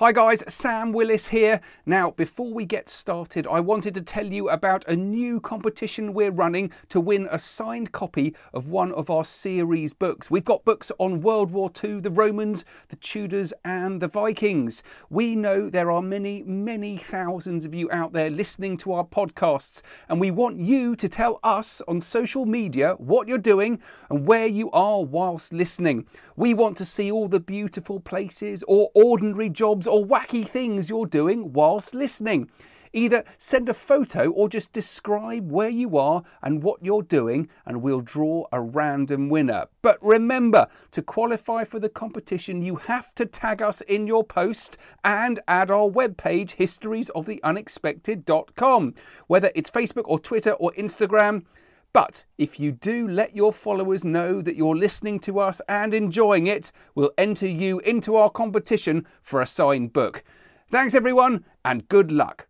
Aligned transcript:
Hi 0.00 0.12
guys, 0.12 0.42
Sam 0.48 0.92
Willis 0.92 1.28
here. 1.28 1.60
Now, 1.84 2.12
before 2.12 2.54
we 2.54 2.64
get 2.64 2.88
started, 2.88 3.46
I 3.46 3.60
wanted 3.60 3.92
to 3.92 4.00
tell 4.00 4.24
you 4.24 4.48
about 4.48 4.82
a 4.88 4.96
new 4.96 5.40
competition 5.40 6.14
we're 6.14 6.30
running 6.30 6.70
to 6.88 6.98
win 6.98 7.28
a 7.30 7.38
signed 7.38 7.92
copy 7.92 8.34
of 8.54 8.66
one 8.66 8.92
of 8.92 9.10
our 9.10 9.26
series 9.26 9.92
books. 9.92 10.30
We've 10.30 10.42
got 10.42 10.64
books 10.64 10.90
on 10.98 11.20
World 11.20 11.50
War 11.50 11.70
II, 11.84 12.00
the 12.00 12.10
Romans, 12.10 12.64
the 12.88 12.96
Tudors, 12.96 13.52
and 13.62 14.00
the 14.00 14.08
Vikings. 14.08 14.82
We 15.10 15.36
know 15.36 15.68
there 15.68 15.90
are 15.90 16.00
many, 16.00 16.44
many 16.44 16.96
thousands 16.96 17.66
of 17.66 17.74
you 17.74 17.90
out 17.90 18.14
there 18.14 18.30
listening 18.30 18.78
to 18.78 18.94
our 18.94 19.04
podcasts, 19.04 19.82
and 20.08 20.18
we 20.18 20.30
want 20.30 20.60
you 20.60 20.96
to 20.96 21.10
tell 21.10 21.40
us 21.42 21.82
on 21.86 22.00
social 22.00 22.46
media 22.46 22.94
what 22.96 23.28
you're 23.28 23.36
doing 23.36 23.78
and 24.08 24.26
where 24.26 24.46
you 24.46 24.70
are 24.70 25.04
whilst 25.04 25.52
listening. 25.52 26.06
We 26.40 26.54
want 26.54 26.78
to 26.78 26.86
see 26.86 27.12
all 27.12 27.28
the 27.28 27.38
beautiful 27.38 28.00
places 28.00 28.64
or 28.66 28.90
ordinary 28.94 29.50
jobs 29.50 29.86
or 29.86 30.06
wacky 30.06 30.48
things 30.48 30.88
you're 30.88 31.04
doing 31.04 31.52
whilst 31.52 31.94
listening. 31.94 32.48
Either 32.94 33.24
send 33.36 33.68
a 33.68 33.74
photo 33.74 34.30
or 34.30 34.48
just 34.48 34.72
describe 34.72 35.52
where 35.52 35.68
you 35.68 35.98
are 35.98 36.22
and 36.42 36.62
what 36.62 36.82
you're 36.82 37.02
doing, 37.02 37.46
and 37.66 37.82
we'll 37.82 38.00
draw 38.00 38.46
a 38.52 38.60
random 38.62 39.28
winner. 39.28 39.66
But 39.82 39.98
remember, 40.00 40.68
to 40.92 41.02
qualify 41.02 41.64
for 41.64 41.78
the 41.78 41.90
competition, 41.90 42.62
you 42.62 42.76
have 42.76 43.14
to 43.16 43.26
tag 43.26 43.60
us 43.60 43.82
in 43.82 44.06
your 44.06 44.24
post 44.24 44.78
and 45.04 45.40
add 45.46 45.70
our 45.70 45.90
webpage, 45.90 46.56
historiesoftheunexpected.com. 46.56 48.94
Whether 49.26 49.52
it's 49.54 49.70
Facebook 49.70 50.04
or 50.06 50.18
Twitter 50.18 50.52
or 50.52 50.72
Instagram, 50.72 51.44
but 51.92 52.24
if 52.38 52.60
you 52.60 52.72
do 52.72 53.08
let 53.08 53.34
your 53.34 53.52
followers 53.52 54.04
know 54.04 54.40
that 54.40 54.56
you're 54.56 54.76
listening 54.76 55.18
to 55.20 55.40
us 55.40 55.60
and 55.68 55.92
enjoying 55.92 56.46
it, 56.46 56.70
we'll 56.94 57.12
enter 57.18 57.48
you 57.48 57.80
into 57.80 58.16
our 58.16 58.30
competition 58.30 59.06
for 59.22 59.40
a 59.40 59.46
signed 59.46 59.92
book. 59.92 60.22
Thanks, 60.68 60.94
everyone, 60.94 61.44
and 61.64 61.88
good 61.88 62.12
luck. 62.12 62.46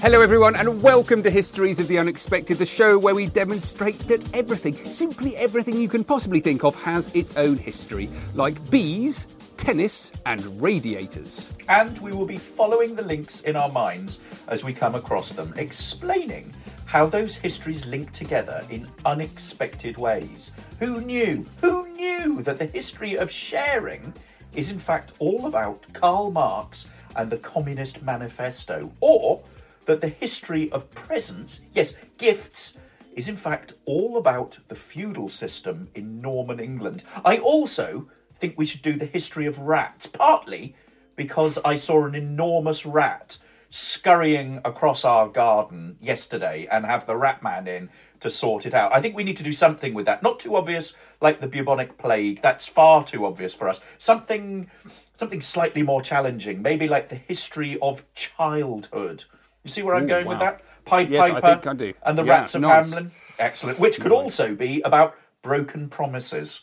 Hello, 0.00 0.20
everyone, 0.20 0.54
and 0.54 0.80
welcome 0.80 1.24
to 1.24 1.30
Histories 1.30 1.80
of 1.80 1.88
the 1.88 1.98
Unexpected, 1.98 2.58
the 2.58 2.64
show 2.64 2.96
where 2.98 3.16
we 3.16 3.26
demonstrate 3.26 3.98
that 4.06 4.22
everything, 4.32 4.74
simply 4.90 5.36
everything 5.36 5.76
you 5.76 5.88
can 5.88 6.04
possibly 6.04 6.38
think 6.38 6.62
of, 6.62 6.74
has 6.76 7.12
its 7.16 7.36
own 7.36 7.56
history, 7.58 8.08
like 8.34 8.70
bees, 8.70 9.26
tennis, 9.58 10.10
and 10.24 10.62
radiators. 10.62 11.50
and 11.68 11.98
we 11.98 12.12
will 12.12 12.24
be 12.24 12.38
following 12.38 12.94
the 12.94 13.02
links 13.02 13.40
in 13.40 13.56
our 13.56 13.68
minds 13.68 14.18
as 14.46 14.64
we 14.64 14.72
come 14.72 14.94
across 14.94 15.30
them, 15.32 15.52
explaining 15.56 16.54
how 16.86 17.04
those 17.04 17.34
histories 17.34 17.84
link 17.84 18.10
together 18.12 18.64
in 18.70 18.88
unexpected 19.04 19.98
ways. 19.98 20.52
Who 20.78 21.02
knew? 21.02 21.44
Who 21.60 21.86
knew 21.88 22.40
that 22.42 22.58
the 22.58 22.66
history 22.66 23.18
of 23.18 23.30
sharing 23.30 24.14
is 24.54 24.70
in 24.70 24.78
fact 24.78 25.12
all 25.18 25.46
about 25.46 25.86
Karl 25.92 26.30
Marx 26.30 26.86
and 27.16 27.28
the 27.28 27.36
Communist 27.36 28.00
Manifesto? 28.02 28.90
Or 29.00 29.42
that 29.84 30.00
the 30.00 30.08
history 30.08 30.70
of 30.72 30.90
presents, 30.92 31.60
yes, 31.72 31.92
gifts, 32.16 32.74
is 33.14 33.28
in 33.28 33.36
fact 33.36 33.74
all 33.84 34.16
about 34.16 34.56
the 34.68 34.74
feudal 34.74 35.28
system 35.28 35.88
in 35.94 36.20
Norman 36.22 36.60
England? 36.60 37.02
I 37.24 37.36
also 37.38 38.08
think 38.38 38.56
we 38.56 38.66
should 38.66 38.82
do 38.82 38.94
the 38.94 39.06
history 39.06 39.46
of 39.46 39.58
rats, 39.58 40.06
partly 40.06 40.74
because 41.16 41.58
I 41.64 41.76
saw 41.76 42.04
an 42.06 42.14
enormous 42.14 42.86
rat 42.86 43.38
scurrying 43.70 44.60
across 44.64 45.04
our 45.04 45.28
garden 45.28 45.96
yesterday 46.00 46.66
and 46.70 46.86
have 46.86 47.06
the 47.06 47.16
rat 47.16 47.42
man 47.42 47.66
in 47.66 47.90
to 48.20 48.30
sort 48.30 48.64
it 48.66 48.74
out. 48.74 48.92
I 48.92 49.00
think 49.00 49.14
we 49.14 49.24
need 49.24 49.36
to 49.36 49.42
do 49.42 49.52
something 49.52 49.94
with 49.94 50.06
that. 50.06 50.22
Not 50.22 50.40
too 50.40 50.56
obvious 50.56 50.94
like 51.20 51.40
the 51.40 51.46
bubonic 51.48 51.98
plague. 51.98 52.40
That's 52.42 52.66
far 52.66 53.04
too 53.04 53.26
obvious 53.26 53.54
for 53.54 53.68
us. 53.68 53.78
Something 53.98 54.70
something 55.16 55.40
slightly 55.42 55.82
more 55.82 56.00
challenging, 56.00 56.62
maybe 56.62 56.86
like 56.88 57.08
the 57.08 57.16
history 57.16 57.76
of 57.82 58.04
childhood. 58.14 59.24
You 59.64 59.70
see 59.70 59.82
where 59.82 59.96
I'm 59.96 60.04
Ooh, 60.04 60.08
going 60.08 60.26
with 60.26 60.38
that? 60.38 60.62
Pied 60.84 61.10
Yes, 61.10 61.24
I 61.24 61.40
Piper 61.40 61.46
think 61.54 61.66
I 61.66 61.74
do. 61.74 61.94
and 62.06 62.16
the 62.16 62.24
Yeah, 62.24 62.38
Rats 62.38 62.54
of 62.54 62.62
nice. 62.62 62.94
Hamelin. 62.94 63.10
Excellent. 63.38 63.78
Which 63.78 64.00
could 64.00 64.12
also 64.12 64.54
be 64.54 64.80
about 64.82 65.16
broken 65.42 65.88
promises. 65.88 66.60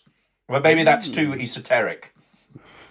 But 0.47 0.63
maybe 0.63 0.83
that's 0.83 1.09
too 1.09 1.33
hmm. 1.33 1.39
esoteric. 1.41 2.11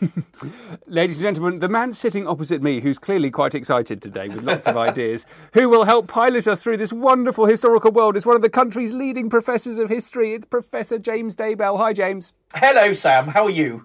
Ladies 0.86 1.16
and 1.16 1.22
gentlemen, 1.22 1.60
the 1.60 1.68
man 1.68 1.92
sitting 1.92 2.26
opposite 2.26 2.62
me, 2.62 2.80
who's 2.80 2.98
clearly 2.98 3.30
quite 3.30 3.54
excited 3.54 4.02
today 4.02 4.28
with 4.28 4.42
lots 4.42 4.66
of 4.66 4.76
ideas, 4.76 5.24
who 5.52 5.68
will 5.68 5.84
help 5.84 6.08
pilot 6.08 6.48
us 6.48 6.62
through 6.62 6.76
this 6.76 6.92
wonderful 6.92 7.46
historical 7.46 7.92
world, 7.92 8.16
is 8.16 8.26
one 8.26 8.36
of 8.36 8.42
the 8.42 8.50
country's 8.50 8.92
leading 8.92 9.30
professors 9.30 9.78
of 9.78 9.88
history. 9.88 10.34
It's 10.34 10.44
Professor 10.44 10.98
James 10.98 11.36
Daybell. 11.36 11.78
Hi, 11.78 11.92
James. 11.92 12.32
Hello, 12.54 12.92
Sam. 12.92 13.28
How 13.28 13.44
are 13.44 13.50
you? 13.50 13.84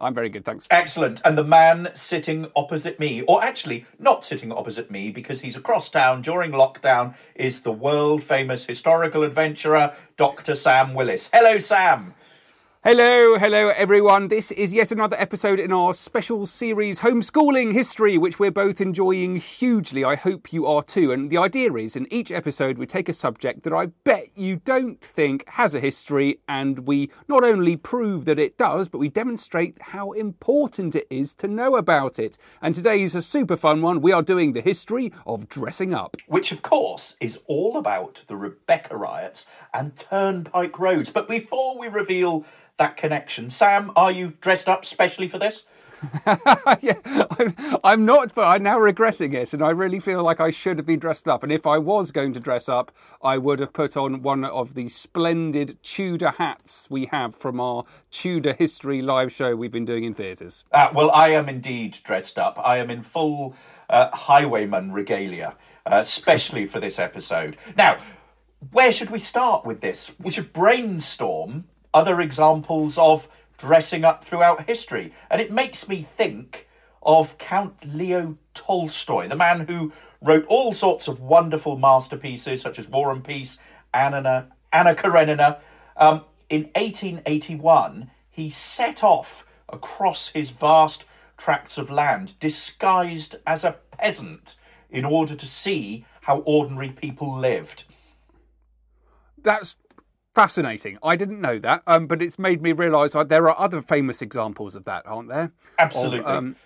I'm 0.00 0.14
very 0.14 0.28
good, 0.28 0.44
thanks. 0.44 0.68
Excellent. 0.70 1.20
And 1.24 1.36
the 1.36 1.44
man 1.44 1.90
sitting 1.94 2.46
opposite 2.54 3.00
me, 3.00 3.22
or 3.22 3.42
actually 3.42 3.84
not 3.98 4.24
sitting 4.24 4.52
opposite 4.52 4.92
me 4.92 5.10
because 5.10 5.40
he's 5.40 5.56
across 5.56 5.90
town 5.90 6.22
during 6.22 6.52
lockdown, 6.52 7.16
is 7.34 7.60
the 7.60 7.72
world 7.72 8.22
famous 8.22 8.64
historical 8.64 9.24
adventurer, 9.24 9.92
Dr. 10.16 10.54
Sam 10.54 10.94
Willis. 10.94 11.28
Hello, 11.32 11.58
Sam. 11.58 12.14
Hello, 12.84 13.36
hello, 13.36 13.70
everyone. 13.70 14.28
This 14.28 14.52
is 14.52 14.72
yet 14.72 14.92
another 14.92 15.16
episode 15.18 15.58
in 15.58 15.72
our 15.72 15.92
special 15.92 16.46
series, 16.46 17.00
Homeschooling 17.00 17.72
History, 17.72 18.16
which 18.16 18.38
we're 18.38 18.52
both 18.52 18.80
enjoying 18.80 19.34
hugely. 19.34 20.04
I 20.04 20.14
hope 20.14 20.52
you 20.52 20.64
are 20.64 20.84
too. 20.84 21.10
And 21.10 21.28
the 21.28 21.38
idea 21.38 21.74
is 21.74 21.96
in 21.96 22.06
each 22.12 22.30
episode, 22.30 22.78
we 22.78 22.86
take 22.86 23.08
a 23.08 23.12
subject 23.12 23.64
that 23.64 23.72
I 23.72 23.86
bet 24.04 24.28
you 24.36 24.60
don't 24.64 25.00
think 25.00 25.42
has 25.48 25.74
a 25.74 25.80
history, 25.80 26.38
and 26.46 26.86
we 26.86 27.10
not 27.26 27.42
only 27.42 27.74
prove 27.74 28.26
that 28.26 28.38
it 28.38 28.56
does, 28.56 28.86
but 28.86 28.98
we 28.98 29.08
demonstrate 29.08 29.82
how 29.82 30.12
important 30.12 30.94
it 30.94 31.08
is 31.10 31.34
to 31.34 31.48
know 31.48 31.74
about 31.74 32.20
it. 32.20 32.38
And 32.62 32.76
today's 32.76 33.16
a 33.16 33.22
super 33.22 33.56
fun 33.56 33.82
one. 33.82 34.00
We 34.00 34.12
are 34.12 34.22
doing 34.22 34.52
the 34.52 34.60
history 34.60 35.12
of 35.26 35.48
dressing 35.48 35.94
up. 35.94 36.16
Which, 36.28 36.52
of 36.52 36.62
course, 36.62 37.16
is 37.20 37.40
all 37.46 37.76
about 37.76 38.22
the 38.28 38.36
Rebecca 38.36 38.96
riots 38.96 39.46
and 39.74 39.96
Turnpike 39.96 40.78
Roads. 40.78 41.10
But 41.10 41.28
before 41.28 41.76
we 41.76 41.88
reveal 41.88 42.46
that 42.78 42.96
connection, 42.96 43.50
Sam, 43.50 43.92
are 43.94 44.10
you 44.10 44.34
dressed 44.40 44.68
up 44.68 44.84
specially 44.84 45.28
for 45.28 45.38
this? 45.38 45.64
yeah, 46.80 46.94
I'm, 47.04 47.54
I'm 47.82 48.04
not, 48.04 48.34
but 48.34 48.46
I'm 48.46 48.62
now 48.62 48.78
regretting 48.78 49.32
it, 49.32 49.52
and 49.52 49.62
I 49.62 49.70
really 49.70 50.00
feel 50.00 50.22
like 50.22 50.40
I 50.40 50.50
should 50.50 50.78
have 50.78 50.86
been 50.86 50.98
dressed 50.98 51.26
up. 51.26 51.42
And 51.42 51.50
if 51.50 51.66
I 51.66 51.78
was 51.78 52.10
going 52.10 52.32
to 52.34 52.40
dress 52.40 52.68
up, 52.68 52.92
I 53.22 53.38
would 53.38 53.58
have 53.60 53.72
put 53.72 53.96
on 53.96 54.22
one 54.22 54.44
of 54.44 54.74
the 54.74 54.88
splendid 54.88 55.82
Tudor 55.82 56.30
hats 56.30 56.88
we 56.88 57.06
have 57.06 57.34
from 57.34 57.60
our 57.60 57.84
Tudor 58.10 58.52
history 58.52 59.02
live 59.02 59.32
show 59.32 59.56
we've 59.56 59.72
been 59.72 59.84
doing 59.84 60.04
in 60.04 60.14
theatres. 60.14 60.64
Uh, 60.72 60.90
well, 60.94 61.10
I 61.10 61.30
am 61.30 61.48
indeed 61.48 61.98
dressed 62.04 62.38
up. 62.38 62.58
I 62.62 62.78
am 62.78 62.90
in 62.90 63.02
full 63.02 63.54
uh, 63.90 64.10
highwayman 64.14 64.92
regalia, 64.92 65.56
uh, 65.84 65.96
especially 65.96 66.66
for 66.66 66.80
this 66.80 66.98
episode. 66.98 67.56
Now, 67.76 67.98
where 68.70 68.92
should 68.92 69.10
we 69.10 69.18
start 69.18 69.64
with 69.64 69.80
this? 69.80 70.10
We 70.18 70.30
should 70.30 70.52
brainstorm 70.52 71.64
other 71.98 72.20
examples 72.20 72.96
of 72.96 73.26
dressing 73.58 74.04
up 74.04 74.22
throughout 74.22 74.68
history. 74.68 75.12
And 75.28 75.40
it 75.40 75.50
makes 75.50 75.88
me 75.88 76.00
think 76.00 76.68
of 77.02 77.36
Count 77.38 77.74
Leo 77.84 78.38
Tolstoy, 78.54 79.26
the 79.26 79.34
man 79.34 79.66
who 79.66 79.92
wrote 80.22 80.46
all 80.46 80.72
sorts 80.72 81.08
of 81.08 81.18
wonderful 81.18 81.76
masterpieces 81.76 82.60
such 82.60 82.78
as 82.78 82.86
War 82.86 83.10
and 83.10 83.24
Peace, 83.24 83.58
Anna, 83.92 84.46
Anna 84.72 84.94
Karenina. 84.94 85.58
Um, 85.96 86.22
in 86.48 86.70
1881, 86.76 88.12
he 88.30 88.48
set 88.48 89.02
off 89.02 89.44
across 89.68 90.28
his 90.28 90.50
vast 90.50 91.04
tracts 91.36 91.78
of 91.78 91.90
land 91.90 92.38
disguised 92.38 93.34
as 93.44 93.64
a 93.64 93.76
peasant 93.90 94.54
in 94.88 95.04
order 95.04 95.34
to 95.34 95.46
see 95.46 96.06
how 96.22 96.38
ordinary 96.40 96.90
people 96.90 97.36
lived. 97.36 97.82
That's 99.42 99.74
fascinating. 100.38 100.98
I 101.02 101.16
didn't 101.16 101.40
know 101.40 101.58
that, 101.58 101.82
um, 101.88 102.06
but 102.06 102.22
it's 102.22 102.38
made 102.38 102.62
me 102.62 102.70
realise 102.72 103.16
uh, 103.16 103.24
there 103.24 103.48
are 103.48 103.58
other 103.58 103.82
famous 103.82 104.22
examples 104.22 104.76
of 104.76 104.84
that, 104.84 105.02
aren't 105.04 105.28
there? 105.28 105.50
Absolutely. 105.80 106.20
Of, 106.20 106.26
um, 106.26 106.56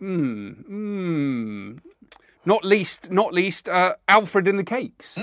mm, 0.00 0.68
mm, 0.70 1.80
not 2.44 2.64
least, 2.64 3.10
not 3.10 3.34
least, 3.34 3.68
uh, 3.68 3.94
Alfred 4.06 4.46
and 4.46 4.56
the 4.56 4.64
Cakes. 4.64 5.18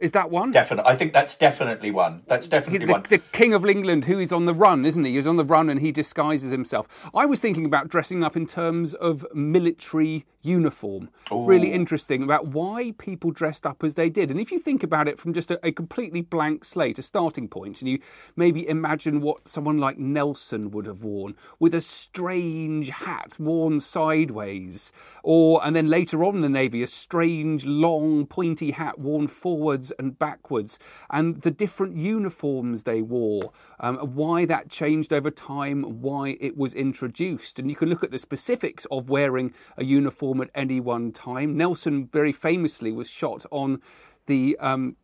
Is 0.00 0.12
that 0.12 0.30
one? 0.30 0.50
Definitely, 0.50 0.90
I 0.90 0.96
think 0.96 1.12
that's 1.12 1.36
definitely 1.36 1.90
one. 1.90 2.22
That's 2.26 2.48
definitely 2.48 2.86
the, 2.86 2.92
one. 2.92 3.04
the 3.08 3.18
King 3.18 3.52
of 3.52 3.66
England, 3.66 4.06
who 4.06 4.18
is 4.18 4.32
on 4.32 4.46
the 4.46 4.54
run, 4.54 4.86
isn't 4.86 5.04
he? 5.04 5.12
He's 5.12 5.26
on 5.26 5.36
the 5.36 5.44
run 5.44 5.68
and 5.68 5.78
he 5.78 5.92
disguises 5.92 6.50
himself. 6.50 6.88
I 7.14 7.26
was 7.26 7.38
thinking 7.38 7.66
about 7.66 7.88
dressing 7.88 8.24
up 8.24 8.34
in 8.34 8.46
terms 8.46 8.94
of 8.94 9.26
military 9.34 10.24
uniform. 10.42 11.08
Really 11.30 11.72
interesting 11.72 12.22
about 12.22 12.48
why 12.48 12.94
people 12.98 13.30
dressed 13.30 13.66
up 13.66 13.82
as 13.84 13.94
they 13.94 14.10
did. 14.10 14.30
And 14.30 14.40
if 14.40 14.50
you 14.52 14.58
think 14.58 14.82
about 14.82 15.08
it 15.08 15.18
from 15.18 15.32
just 15.32 15.50
a, 15.50 15.58
a 15.64 15.72
completely 15.72 16.20
blank 16.20 16.64
slate, 16.64 16.98
a 16.98 17.02
starting 17.02 17.48
point, 17.48 17.80
and 17.80 17.88
you 17.88 18.00
maybe 18.36 18.68
imagine 18.68 19.20
what 19.20 19.48
someone 19.48 19.78
like 19.78 19.98
Nelson 19.98 20.70
would 20.72 20.86
have 20.86 21.02
worn 21.02 21.36
with 21.58 21.74
a 21.74 21.80
strange 21.80 22.90
hat 22.90 23.36
worn 23.38 23.80
sideways, 23.80 24.92
or 25.22 25.64
and 25.64 25.74
then 25.76 25.88
later 25.88 26.24
on 26.24 26.36
in 26.36 26.40
the 26.40 26.48
navy, 26.48 26.82
a 26.82 26.86
strange 26.86 27.64
long 27.64 28.26
pointy 28.26 28.72
hat 28.72 28.98
worn 28.98 29.26
forwards 29.28 29.92
and 29.98 30.18
backwards, 30.18 30.78
and 31.10 31.42
the 31.42 31.50
different 31.50 31.96
uniforms 31.96 32.82
they 32.82 33.00
wore, 33.00 33.52
um, 33.80 33.96
why 33.98 34.44
that 34.44 34.68
changed 34.68 35.12
over 35.12 35.30
time, 35.30 35.82
why 36.02 36.36
it 36.40 36.56
was 36.56 36.74
introduced. 36.74 37.58
And 37.58 37.70
you 37.70 37.76
can 37.76 37.88
look 37.88 38.02
at 38.02 38.10
the 38.10 38.18
specifics 38.18 38.86
of 38.90 39.08
wearing 39.08 39.52
a 39.76 39.84
uniform 39.84 40.31
at 40.40 40.50
any 40.54 40.80
one 40.80 41.12
time. 41.12 41.56
Nelson 41.56 42.06
very 42.06 42.32
famously 42.32 42.92
was 42.92 43.10
shot 43.10 43.44
on 43.50 43.80
the 44.26 44.56
um, 44.60 44.96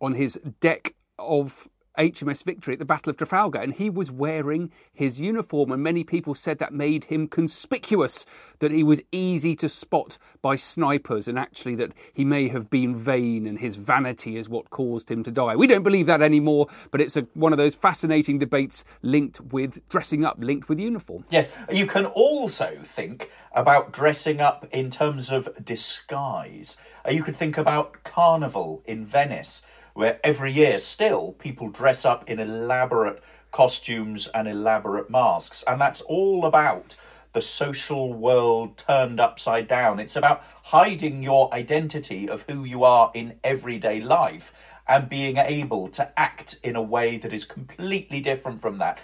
on 0.00 0.14
his 0.14 0.38
deck 0.60 0.94
of 1.18 1.68
HMS 1.98 2.44
Victory 2.44 2.74
at 2.74 2.78
the 2.78 2.84
Battle 2.84 3.10
of 3.10 3.16
Trafalgar, 3.16 3.58
and 3.58 3.74
he 3.74 3.90
was 3.90 4.10
wearing 4.10 4.70
his 4.92 5.20
uniform, 5.20 5.72
and 5.72 5.82
many 5.82 6.04
people 6.04 6.34
said 6.34 6.58
that 6.58 6.72
made 6.72 7.04
him 7.04 7.28
conspicuous, 7.28 8.24
that 8.60 8.70
he 8.70 8.82
was 8.82 9.02
easy 9.12 9.54
to 9.56 9.68
spot 9.68 10.16
by 10.40 10.56
snipers, 10.56 11.28
and 11.28 11.38
actually 11.38 11.74
that 11.74 11.92
he 12.12 12.24
may 12.24 12.48
have 12.48 12.70
been 12.70 12.94
vain, 12.94 13.46
and 13.46 13.58
his 13.58 13.76
vanity 13.76 14.36
is 14.36 14.48
what 14.48 14.70
caused 14.70 15.10
him 15.10 15.22
to 15.24 15.30
die. 15.30 15.56
We 15.56 15.66
don't 15.66 15.82
believe 15.82 16.06
that 16.06 16.22
anymore, 16.22 16.68
but 16.90 17.00
it's 17.00 17.16
a, 17.16 17.22
one 17.34 17.52
of 17.52 17.58
those 17.58 17.74
fascinating 17.74 18.38
debates 18.38 18.84
linked 19.02 19.40
with 19.40 19.86
dressing 19.88 20.24
up, 20.24 20.36
linked 20.38 20.68
with 20.68 20.78
uniform. 20.78 21.24
Yes, 21.30 21.50
you 21.70 21.86
can 21.86 22.06
also 22.06 22.78
think 22.82 23.30
about 23.52 23.92
dressing 23.92 24.40
up 24.40 24.66
in 24.70 24.90
terms 24.90 25.30
of 25.30 25.48
disguise. 25.64 26.76
Uh, 27.04 27.10
You 27.10 27.22
could 27.22 27.36
think 27.36 27.58
about 27.58 28.04
Carnival 28.04 28.82
in 28.84 29.04
Venice, 29.04 29.62
where 29.98 30.20
every 30.22 30.52
year 30.52 30.78
still 30.78 31.32
people 31.40 31.68
dress 31.68 32.04
up 32.04 32.22
in 32.30 32.38
elaborate 32.38 33.20
costumes 33.50 34.28
and 34.32 34.46
elaborate 34.46 35.10
masks. 35.10 35.64
And 35.66 35.80
that's 35.80 36.02
all 36.02 36.46
about 36.46 36.94
the 37.32 37.42
social 37.42 38.12
world 38.12 38.78
turned 38.78 39.18
upside 39.18 39.66
down. 39.66 39.98
It's 39.98 40.14
about 40.14 40.44
hiding 40.62 41.24
your 41.24 41.52
identity 41.52 42.28
of 42.28 42.42
who 42.42 42.62
you 42.62 42.84
are 42.84 43.10
in 43.12 43.40
everyday 43.42 44.00
life 44.00 44.52
and 44.86 45.08
being 45.08 45.36
able 45.36 45.88
to 45.88 46.16
act 46.16 46.60
in 46.62 46.76
a 46.76 46.82
way 46.82 47.18
that 47.18 47.32
is 47.32 47.44
completely 47.44 48.20
different 48.20 48.60
from 48.60 48.78
that. 48.78 49.00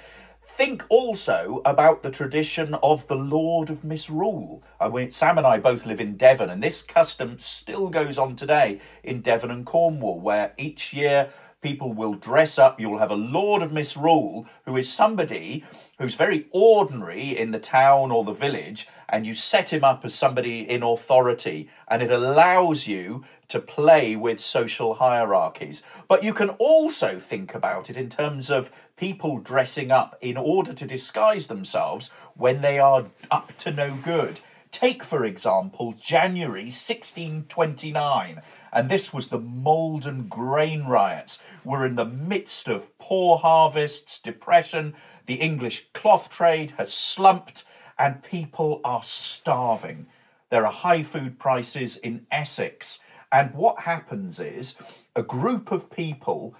Think 0.56 0.84
also 0.88 1.60
about 1.64 2.04
the 2.04 2.12
tradition 2.12 2.74
of 2.74 3.08
the 3.08 3.16
Lord 3.16 3.70
of 3.70 3.82
Misrule. 3.82 4.62
I 4.80 4.88
mean, 4.88 5.10
Sam 5.10 5.36
and 5.36 5.44
I 5.44 5.58
both 5.58 5.84
live 5.84 6.00
in 6.00 6.16
Devon, 6.16 6.48
and 6.48 6.62
this 6.62 6.80
custom 6.80 7.40
still 7.40 7.88
goes 7.88 8.18
on 8.18 8.36
today 8.36 8.80
in 9.02 9.20
Devon 9.20 9.50
and 9.50 9.66
Cornwall, 9.66 10.20
where 10.20 10.52
each 10.56 10.92
year 10.92 11.30
people 11.60 11.92
will 11.92 12.14
dress 12.14 12.56
up. 12.56 12.78
You'll 12.78 12.98
have 13.00 13.10
a 13.10 13.16
Lord 13.16 13.62
of 13.62 13.72
Misrule 13.72 14.46
who 14.64 14.76
is 14.76 14.88
somebody 14.88 15.64
who's 15.98 16.14
very 16.14 16.46
ordinary 16.52 17.36
in 17.36 17.50
the 17.50 17.58
town 17.58 18.12
or 18.12 18.22
the 18.22 18.32
village, 18.32 18.86
and 19.08 19.26
you 19.26 19.34
set 19.34 19.72
him 19.72 19.82
up 19.82 20.04
as 20.04 20.14
somebody 20.14 20.60
in 20.70 20.84
authority, 20.84 21.68
and 21.88 22.00
it 22.00 22.12
allows 22.12 22.86
you 22.86 23.24
to 23.48 23.60
play 23.60 24.16
with 24.16 24.40
social 24.40 24.94
hierarchies. 24.94 25.82
But 26.08 26.22
you 26.22 26.32
can 26.32 26.50
also 26.50 27.18
think 27.18 27.54
about 27.54 27.90
it 27.90 27.96
in 27.96 28.10
terms 28.10 28.50
of 28.50 28.70
people 28.96 29.38
dressing 29.38 29.90
up 29.90 30.16
in 30.20 30.36
order 30.36 30.72
to 30.72 30.86
disguise 30.86 31.46
themselves 31.46 32.10
when 32.34 32.60
they 32.60 32.78
are 32.78 33.06
up 33.30 33.56
to 33.58 33.70
no 33.70 33.96
good. 34.02 34.40
Take, 34.72 35.04
for 35.04 35.24
example, 35.24 35.94
January 36.00 36.64
1629, 36.64 38.42
and 38.72 38.90
this 38.90 39.12
was 39.12 39.28
the 39.28 39.38
Maldon 39.38 40.26
grain 40.26 40.86
riots. 40.86 41.38
We're 41.64 41.86
in 41.86 41.94
the 41.94 42.04
midst 42.04 42.66
of 42.66 42.98
poor 42.98 43.38
harvests, 43.38 44.18
depression, 44.18 44.94
the 45.26 45.34
English 45.34 45.86
cloth 45.94 46.28
trade 46.28 46.74
has 46.76 46.92
slumped, 46.92 47.64
and 47.98 48.22
people 48.22 48.80
are 48.84 49.04
starving. 49.04 50.06
There 50.50 50.66
are 50.66 50.72
high 50.72 51.02
food 51.02 51.38
prices 51.38 51.96
in 51.96 52.26
Essex. 52.30 52.98
And 53.34 53.52
what 53.52 53.80
happens 53.80 54.38
is 54.38 54.76
a 55.16 55.22
group 55.24 55.72
of 55.72 55.90
people 55.90 56.54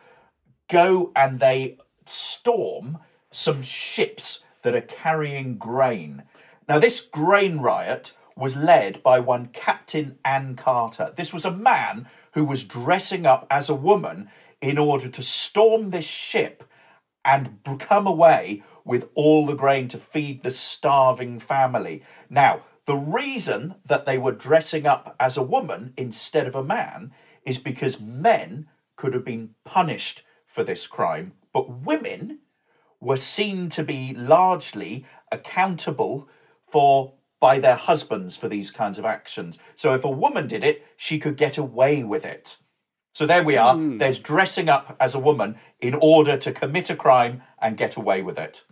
go 0.68 1.12
and 1.14 1.38
they 1.38 1.78
storm 2.04 2.98
some 3.30 3.62
ships 3.62 4.40
that 4.62 4.74
are 4.74 4.80
carrying 4.80 5.56
grain. 5.56 6.24
Now, 6.68 6.80
this 6.80 7.00
grain 7.00 7.60
riot 7.60 8.12
was 8.36 8.56
led 8.56 9.04
by 9.04 9.20
one 9.20 9.50
Captain 9.52 10.18
Ann 10.24 10.56
Carter. 10.56 11.12
This 11.14 11.32
was 11.32 11.44
a 11.44 11.50
man 11.52 12.08
who 12.32 12.44
was 12.44 12.64
dressing 12.64 13.24
up 13.24 13.46
as 13.48 13.68
a 13.68 13.74
woman 13.76 14.28
in 14.60 14.76
order 14.76 15.08
to 15.08 15.22
storm 15.22 15.90
this 15.90 16.04
ship 16.04 16.64
and 17.24 17.60
come 17.78 18.08
away 18.08 18.64
with 18.84 19.08
all 19.14 19.46
the 19.46 19.54
grain 19.54 19.86
to 19.88 19.98
feed 19.98 20.42
the 20.42 20.50
starving 20.50 21.38
family. 21.38 22.02
Now, 22.28 22.62
the 22.86 22.96
reason 22.96 23.76
that 23.84 24.04
they 24.06 24.18
were 24.18 24.32
dressing 24.32 24.86
up 24.86 25.16
as 25.18 25.36
a 25.36 25.42
woman 25.42 25.94
instead 25.96 26.46
of 26.46 26.54
a 26.54 26.64
man 26.64 27.12
is 27.46 27.58
because 27.58 28.00
men 28.00 28.68
could 28.96 29.14
have 29.14 29.24
been 29.24 29.50
punished 29.64 30.22
for 30.46 30.62
this 30.64 30.86
crime, 30.86 31.32
but 31.52 31.80
women 31.80 32.40
were 33.00 33.16
seen 33.16 33.68
to 33.70 33.82
be 33.82 34.14
largely 34.14 35.04
accountable 35.32 36.28
for 36.70 37.14
by 37.40 37.58
their 37.58 37.76
husbands 37.76 38.36
for 38.36 38.48
these 38.48 38.70
kinds 38.70 38.98
of 38.98 39.04
actions. 39.04 39.58
So 39.76 39.92
if 39.92 40.04
a 40.04 40.10
woman 40.10 40.46
did 40.46 40.64
it, 40.64 40.82
she 40.96 41.18
could 41.18 41.36
get 41.36 41.58
away 41.58 42.02
with 42.02 42.24
it. 42.24 42.56
So 43.12 43.26
there 43.26 43.44
we 43.44 43.56
are. 43.56 43.74
Hmm. 43.74 43.98
There's 43.98 44.18
dressing 44.18 44.68
up 44.68 44.96
as 44.98 45.14
a 45.14 45.18
woman 45.18 45.56
in 45.80 45.94
order 45.94 46.36
to 46.38 46.52
commit 46.52 46.90
a 46.90 46.96
crime 46.96 47.42
and 47.60 47.76
get 47.76 47.96
away 47.96 48.22
with 48.22 48.38
it. 48.38 48.64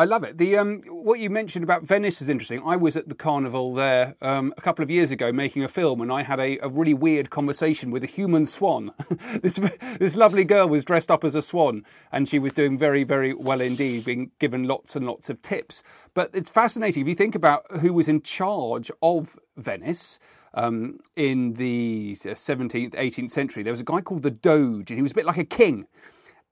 I 0.00 0.04
love 0.04 0.24
it. 0.24 0.38
The 0.38 0.56
um, 0.56 0.80
what 0.88 1.20
you 1.20 1.28
mentioned 1.28 1.62
about 1.62 1.82
Venice 1.82 2.22
is 2.22 2.30
interesting. 2.30 2.62
I 2.64 2.74
was 2.74 2.96
at 2.96 3.10
the 3.10 3.14
carnival 3.14 3.74
there 3.74 4.16
um, 4.22 4.54
a 4.56 4.60
couple 4.62 4.82
of 4.82 4.90
years 4.90 5.10
ago 5.10 5.30
making 5.30 5.62
a 5.62 5.68
film, 5.68 6.00
and 6.00 6.10
I 6.10 6.22
had 6.22 6.40
a, 6.40 6.58
a 6.60 6.70
really 6.70 6.94
weird 6.94 7.28
conversation 7.28 7.90
with 7.90 8.02
a 8.02 8.06
human 8.06 8.46
swan. 8.46 8.92
this 9.42 9.60
this 9.98 10.16
lovely 10.16 10.44
girl 10.44 10.70
was 10.70 10.84
dressed 10.84 11.10
up 11.10 11.22
as 11.22 11.34
a 11.34 11.42
swan, 11.42 11.84
and 12.12 12.26
she 12.26 12.38
was 12.38 12.52
doing 12.52 12.78
very 12.78 13.04
very 13.04 13.34
well 13.34 13.60
indeed, 13.60 14.06
being 14.06 14.30
given 14.38 14.64
lots 14.64 14.96
and 14.96 15.04
lots 15.04 15.28
of 15.28 15.42
tips. 15.42 15.82
But 16.14 16.30
it's 16.32 16.48
fascinating 16.48 17.02
if 17.02 17.06
you 17.06 17.14
think 17.14 17.34
about 17.34 17.70
who 17.80 17.92
was 17.92 18.08
in 18.08 18.22
charge 18.22 18.90
of 19.02 19.38
Venice. 19.58 20.18
Um, 20.52 20.98
in 21.14 21.52
the 21.52 22.16
17th, 22.16 22.94
18th 22.94 23.30
century, 23.30 23.62
there 23.62 23.72
was 23.72 23.80
a 23.80 23.84
guy 23.84 24.00
called 24.00 24.22
the 24.22 24.32
Doge, 24.32 24.90
and 24.90 24.98
he 24.98 25.02
was 25.02 25.12
a 25.12 25.14
bit 25.14 25.26
like 25.26 25.36
a 25.36 25.44
king. 25.44 25.86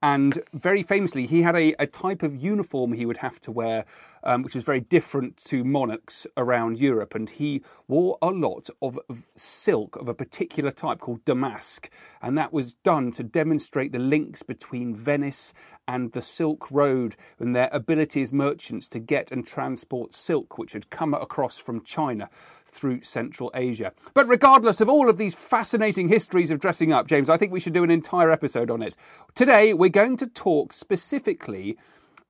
And 0.00 0.40
very 0.52 0.85
famously, 0.85 1.26
he 1.26 1.43
had 1.43 1.57
a, 1.57 1.75
a 1.81 1.87
type 1.87 2.23
of 2.23 2.37
uniform 2.37 2.93
he 2.93 3.05
would 3.05 3.17
have 3.17 3.40
to 3.40 3.50
wear, 3.50 3.85
um, 4.23 4.43
which 4.43 4.55
was 4.55 4.62
very 4.62 4.81
different 4.81 5.37
to 5.47 5.64
monarchs 5.64 6.25
around 6.37 6.78
Europe. 6.78 7.17
And 7.17 7.28
he 7.28 7.62
wore 7.88 8.17
a 8.23 8.31
lot 8.31 8.69
of 8.81 9.00
silk 9.35 9.97
of 9.97 10.07
a 10.07 10.14
particular 10.14 10.71
type 10.71 11.00
called 11.00 11.25
damask. 11.25 11.90
And 12.23 12.38
that 12.38 12.52
was 12.52 12.75
done 12.75 13.11
to 13.12 13.25
demonstrate 13.25 13.90
the 13.90 13.99
links 13.99 14.45
between 14.45 14.95
Venice 14.95 15.52
and 15.88 16.12
the 16.12 16.23
Silk 16.23 16.71
Road 16.71 17.17
and 17.40 17.57
their 17.57 17.69
ability 17.73 18.23
as 18.23 18.33
merchants 18.33 18.88
to 18.90 19.00
get 19.00 19.33
and 19.33 19.45
transport 19.45 20.14
silk, 20.14 20.59
which 20.59 20.75
had 20.75 20.90
come 20.90 21.12
across 21.12 21.59
from 21.59 21.83
China 21.83 22.31
through 22.71 23.03
Central 23.03 23.51
Asia. 23.55 23.93
But 24.15 24.29
regardless 24.29 24.81
of 24.81 24.89
all 24.89 25.09
of 25.09 25.19
these 25.19 25.35
fascinating 25.35 26.09
histories 26.09 26.51
of 26.51 26.61
dressing 26.61 26.93
up, 26.93 27.07
James, 27.07 27.29
I 27.29 27.37
think 27.37 27.53
we 27.53 27.61
should 27.61 27.73
do 27.73 27.85
an 27.85 27.91
entire 27.91 28.31
episode 28.31 28.71
on 28.71 28.83
it. 28.83 28.97
Today, 29.35 29.75
we're 29.75 29.89
going 29.89 30.17
to 30.19 30.27
talk 30.27 30.73
specifically 30.73 31.77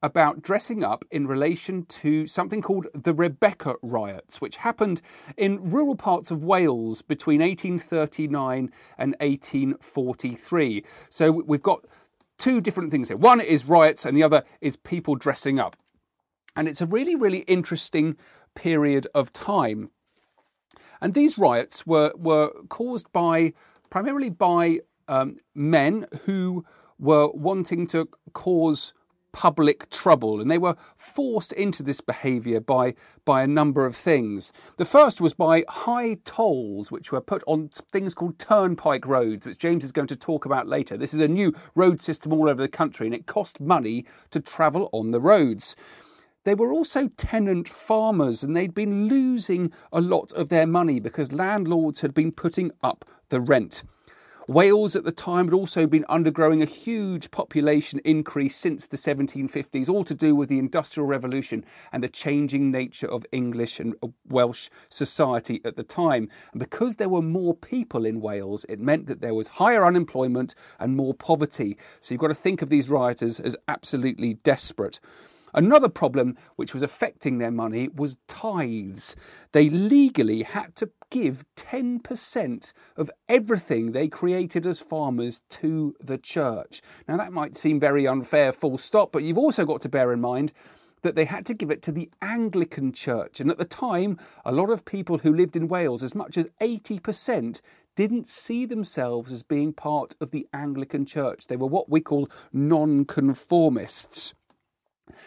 about 0.03 0.43
dressing 0.43 0.85
up 0.85 1.05
in 1.11 1.27
relation 1.27 1.85
to 1.87 2.27
something 2.27 2.63
called 2.63 2.87
the 2.95 3.15
Rebecca 3.15 3.75
riots, 3.83 4.41
which 4.41 4.57
happened 4.57 5.01
in 5.37 5.71
rural 5.71 5.97
parts 5.97 6.31
of 6.31 6.45
Wales 6.45 7.03
between 7.03 7.41
1839 7.41 8.71
and 8.97 9.17
1843. 9.21 10.85
So 11.11 11.33
we've 11.33 11.63
got 11.63 11.85
two 12.39 12.61
different 12.61 12.91
things 12.91 13.09
here. 13.09 13.17
One 13.17 13.41
is 13.41 13.65
riots, 13.65 14.05
and 14.05 14.17
the 14.17 14.23
other 14.23 14.45
is 14.61 14.77
people 14.77 15.17
dressing 15.17 15.59
up. 15.59 15.77
And 16.55 16.69
it's 16.69 16.81
a 16.81 16.87
really, 16.87 17.17
really 17.17 17.41
interesting 17.41 18.17
period 18.55 19.07
of 19.15 19.33
time. 19.33 19.91
And 21.01 21.15
these 21.15 21.39
riots 21.39 21.87
were, 21.87 22.13
were 22.17 22.51
caused 22.69 23.13
by 23.13 23.53
primarily 23.91 24.31
by 24.31 24.81
um, 25.09 25.39
men 25.55 26.07
who 26.25 26.65
were 26.99 27.31
wanting 27.31 27.87
to 27.89 28.09
cause 28.33 28.93
public 29.33 29.89
trouble, 29.91 30.41
and 30.41 30.51
they 30.51 30.59
were 30.59 30.77
forced 30.97 31.53
into 31.53 31.83
this 31.83 32.01
behaviour 32.01 32.61
by, 32.61 32.95
by 33.25 33.43
a 33.43 33.47
number 33.47 33.87
of 33.87 33.95
things. 33.95 34.53
The 34.79 34.85
first 34.85 35.21
was 35.21 35.33
by 35.33 35.65
high 35.69 36.17
tolls, 36.25 36.91
which 36.91 37.13
were 37.13 37.21
put 37.21 37.45
on 37.47 37.69
things 37.93 38.15
called 38.15 38.39
turnpike 38.39 39.07
roads, 39.07 39.47
which 39.47 39.59
James 39.59 39.85
is 39.85 39.93
going 39.93 40.09
to 40.09 40.17
talk 40.17 40.45
about 40.45 40.67
later. 40.67 40.97
This 40.97 41.15
is 41.15 41.21
a 41.21 41.29
new 41.29 41.55
road 41.75 42.01
system 42.01 42.33
all 42.33 42.49
over 42.49 42.61
the 42.61 42.69
country, 42.69 43.07
and 43.07 43.15
it 43.15 43.27
cost 43.27 43.61
money 43.61 44.07
to 44.31 44.41
travel 44.41 44.89
on 44.93 45.11
the 45.13 45.21
roads. 45.21 45.77
They 46.49 46.55
were 46.55 46.73
also 46.73 47.09
tenant 47.09 47.69
farmers 47.69 48.43
and 48.43 48.57
they'd 48.57 48.73
been 48.73 49.07
losing 49.07 49.71
a 49.93 50.01
lot 50.01 50.33
of 50.33 50.49
their 50.49 50.67
money 50.67 50.99
because 50.99 51.31
landlords 51.31 52.01
had 52.01 52.15
been 52.15 52.33
putting 52.33 52.71
up 52.83 53.05
the 53.29 53.39
rent. 53.39 53.83
Wales 54.47 54.97
at 54.97 55.05
the 55.05 55.13
time 55.13 55.45
had 55.45 55.53
also 55.53 55.87
been 55.87 56.07
undergoing 56.09 56.63
a 56.63 56.65
huge 56.65 57.31
population 57.31 58.01
increase 58.03 58.57
since 58.57 58.87
the 58.87 58.97
1750s, 58.97 59.91
all 59.91 60.05
to 60.05 60.15
do 60.15 60.35
with 60.35 60.49
the 60.49 60.59
Industrial 60.59 61.07
Revolution 61.07 61.67
and 61.93 62.03
the 62.03 62.09
changing 62.09 62.71
nature 62.71 63.09
of 63.09 63.27
English 63.31 63.79
and 63.79 63.95
uh, 64.03 64.09
Welsh 64.31 64.71
society 64.89 65.61
at 65.67 65.77
the 65.77 65.85
time. 65.85 66.31
And 66.53 66.61
because 66.61 66.97
there 66.97 67.11
were 67.11 67.21
more 67.21 67.53
people 67.53 68.07
in 68.07 68.23
Wales, 68.23 68.65
it 68.71 68.81
meant 68.81 69.07
that 69.09 69.21
there 69.21 69.35
was 69.35 69.49
higher 69.49 69.85
unemployment 69.85 70.55
and 70.81 70.97
more 70.97 71.13
poverty. 71.13 71.77
So 72.01 72.15
you've 72.15 72.23
got 72.23 72.29
to 72.29 72.35
think 72.35 72.63
of 72.63 72.71
these 72.71 72.89
rioters 72.89 73.39
as 73.39 73.55
absolutely 73.69 74.33
desperate. 74.33 74.99
Another 75.59 75.89
problem 75.89 76.37
which 76.55 76.73
was 76.73 76.85
affecting 76.85 77.39
their 77.39 77.51
money 77.51 77.89
was 77.89 78.17
tithes. 78.29 79.17
They 79.51 79.69
legally 79.69 80.45
had 80.45 80.77
to 80.77 80.89
give 81.11 81.45
10% 81.57 82.73
of 82.97 83.11
everything 83.29 83.91
they 83.91 84.07
created 84.07 84.65
as 84.65 84.81
farmers 84.81 85.43
to 85.49 85.97
the 86.01 86.17
church. 86.17 86.81
Now, 87.09 87.17
that 87.17 87.33
might 87.33 87.57
seem 87.57 87.81
very 87.81 88.07
unfair, 88.07 88.53
full 88.53 88.79
stop, 88.79 89.11
but 89.11 89.25
you've 89.25 89.37
also 89.37 89.65
got 89.65 89.81
to 89.81 89.89
bear 89.89 90.13
in 90.13 90.21
mind 90.21 90.53
that 91.03 91.17
they 91.17 91.25
had 91.25 91.45
to 91.47 91.55
give 91.55 91.73
it 91.73 91.83
to 91.83 91.91
the 91.91 92.09
Anglican 92.23 92.93
Church. 92.93 93.41
And 93.41 93.51
at 93.51 93.59
the 93.59 93.65
time, 93.65 94.17
a 94.45 94.53
lot 94.53 94.71
of 94.71 94.85
people 94.85 95.19
who 95.19 95.35
lived 95.35 95.57
in 95.57 95.67
Wales, 95.67 96.05
as 96.05 96.15
much 96.15 96.37
as 96.37 96.47
80%, 96.61 97.61
didn't 97.97 98.29
see 98.29 98.65
themselves 98.65 99.33
as 99.33 99.43
being 99.43 99.73
part 99.73 100.15
of 100.21 100.31
the 100.31 100.47
Anglican 100.53 101.05
Church. 101.05 101.49
They 101.49 101.57
were 101.57 101.67
what 101.67 101.89
we 101.89 102.01
call 102.01 102.31
nonconformists. 102.53 104.35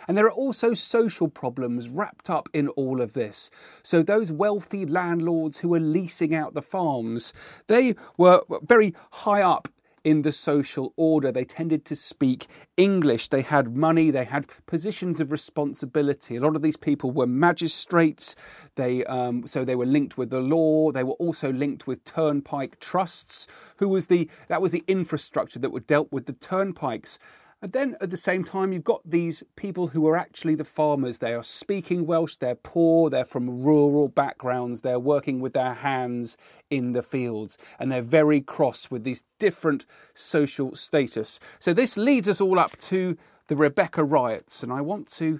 And 0.07 0.17
there 0.17 0.25
are 0.25 0.31
also 0.31 0.73
social 0.73 1.27
problems 1.27 1.89
wrapped 1.89 2.29
up 2.29 2.49
in 2.53 2.67
all 2.69 3.01
of 3.01 3.13
this. 3.13 3.49
So, 3.83 4.03
those 4.03 4.31
wealthy 4.31 4.85
landlords 4.85 5.59
who 5.59 5.69
were 5.69 5.79
leasing 5.79 6.33
out 6.33 6.53
the 6.53 6.61
farms, 6.61 7.33
they 7.67 7.95
were 8.17 8.43
very 8.63 8.93
high 9.11 9.41
up 9.41 9.67
in 10.03 10.21
the 10.23 10.31
social 10.31 10.93
order. 10.95 11.31
They 11.31 11.45
tended 11.45 11.85
to 11.85 11.95
speak 11.95 12.47
English. 12.77 13.27
They 13.27 13.41
had 13.41 13.77
money. 13.77 14.11
They 14.11 14.25
had 14.25 14.47
positions 14.65 15.19
of 15.19 15.31
responsibility. 15.31 16.35
A 16.35 16.41
lot 16.41 16.55
of 16.55 16.61
these 16.61 16.77
people 16.77 17.11
were 17.11 17.27
magistrates. 17.27 18.35
They 18.75 19.03
um, 19.05 19.45
so 19.45 19.63
they 19.63 19.75
were 19.75 19.85
linked 19.85 20.17
with 20.17 20.29
the 20.29 20.39
law. 20.39 20.91
They 20.91 21.03
were 21.03 21.13
also 21.13 21.51
linked 21.51 21.87
with 21.87 22.03
turnpike 22.03 22.79
trusts. 22.79 23.47
Who 23.77 23.89
was 23.89 24.07
the 24.07 24.29
that 24.47 24.61
was 24.61 24.71
the 24.71 24.83
infrastructure 24.87 25.59
that 25.59 25.71
were 25.71 25.79
dealt 25.79 26.11
with 26.11 26.25
the 26.25 26.33
turnpikes. 26.33 27.19
And 27.63 27.73
then 27.73 27.95
at 28.01 28.09
the 28.09 28.17
same 28.17 28.43
time, 28.43 28.73
you've 28.73 28.83
got 28.83 29.01
these 29.05 29.43
people 29.55 29.87
who 29.87 30.07
are 30.07 30.17
actually 30.17 30.55
the 30.55 30.63
farmers. 30.63 31.19
They 31.19 31.35
are 31.35 31.43
speaking 31.43 32.07
Welsh, 32.07 32.37
they're 32.37 32.55
poor, 32.55 33.11
they're 33.11 33.23
from 33.23 33.61
rural 33.61 34.07
backgrounds, 34.07 34.81
they're 34.81 34.99
working 34.99 35.41
with 35.41 35.53
their 35.53 35.75
hands 35.75 36.37
in 36.71 36.93
the 36.93 37.03
fields, 37.03 37.59
and 37.77 37.91
they're 37.91 38.01
very 38.01 38.41
cross 38.41 38.89
with 38.89 39.03
these 39.03 39.21
different 39.37 39.85
social 40.15 40.73
status. 40.73 41.39
So 41.59 41.71
this 41.71 41.97
leads 41.97 42.27
us 42.27 42.41
all 42.41 42.57
up 42.57 42.77
to 42.77 43.15
the 43.45 43.55
Rebecca 43.55 44.03
riots, 44.03 44.63
and 44.63 44.73
I 44.73 44.81
want 44.81 45.07
to 45.09 45.39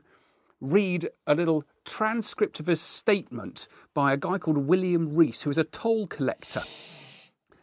read 0.60 1.10
a 1.26 1.34
little 1.34 1.64
transcript 1.86 2.60
of 2.60 2.70
a 2.70 2.76
statement 2.76 3.68
by 3.96 4.14
a 4.14 4.18
guy 4.18 4.38
called 4.38 4.60
William 4.60 5.16
Rees, 5.16 5.42
who 5.42 5.50
is 5.50 5.58
a 5.58 5.64
toll 5.64 6.06
collector 6.06 6.62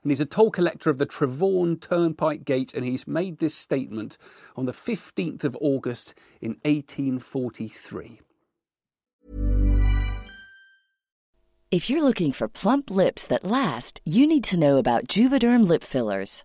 and 0.02 0.10
he's 0.10 0.20
a 0.20 0.26
toll 0.26 0.50
collector 0.50 0.90
of 0.90 0.98
the 0.98 1.06
Trevorn 1.06 1.78
Turnpike 1.78 2.44
Gate, 2.44 2.74
and 2.74 2.84
he's 2.84 3.06
made 3.06 3.38
this 3.38 3.54
statement 3.54 4.18
on 4.56 4.66
the 4.66 4.72
15th 4.72 5.44
of 5.44 5.56
August 5.60 6.14
in 6.40 6.56
1843. 6.64 8.20
If 11.70 11.90
you're 11.90 12.02
looking 12.02 12.32
for 12.32 12.48
plump 12.48 12.90
lips 12.90 13.26
that 13.26 13.44
last, 13.44 14.00
you 14.04 14.26
need 14.26 14.44
to 14.44 14.58
know 14.58 14.78
about 14.78 15.06
Juvederm 15.06 15.68
lip 15.68 15.84
fillers. 15.84 16.44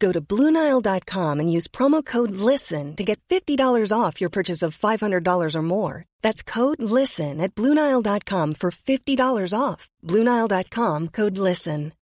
Go 0.00 0.12
to 0.12 0.20
Bluenile.com 0.20 1.40
and 1.40 1.52
use 1.52 1.68
promo 1.68 2.04
code 2.04 2.32
LISTEN 2.32 2.96
to 2.96 3.04
get 3.04 3.20
$50 3.28 3.92
off 3.92 4.20
your 4.20 4.30
purchase 4.30 4.62
of 4.62 4.76
$500 4.76 5.54
or 5.54 5.62
more. 5.62 6.04
That's 6.22 6.42
code 6.42 6.82
LISTEN 6.82 7.40
at 7.40 7.54
Bluenile.com 7.54 8.54
for 8.54 8.70
$50 8.70 9.52
off. 9.58 9.88
Bluenile.com 10.02 11.08
code 11.08 11.38
LISTEN. 11.38 11.92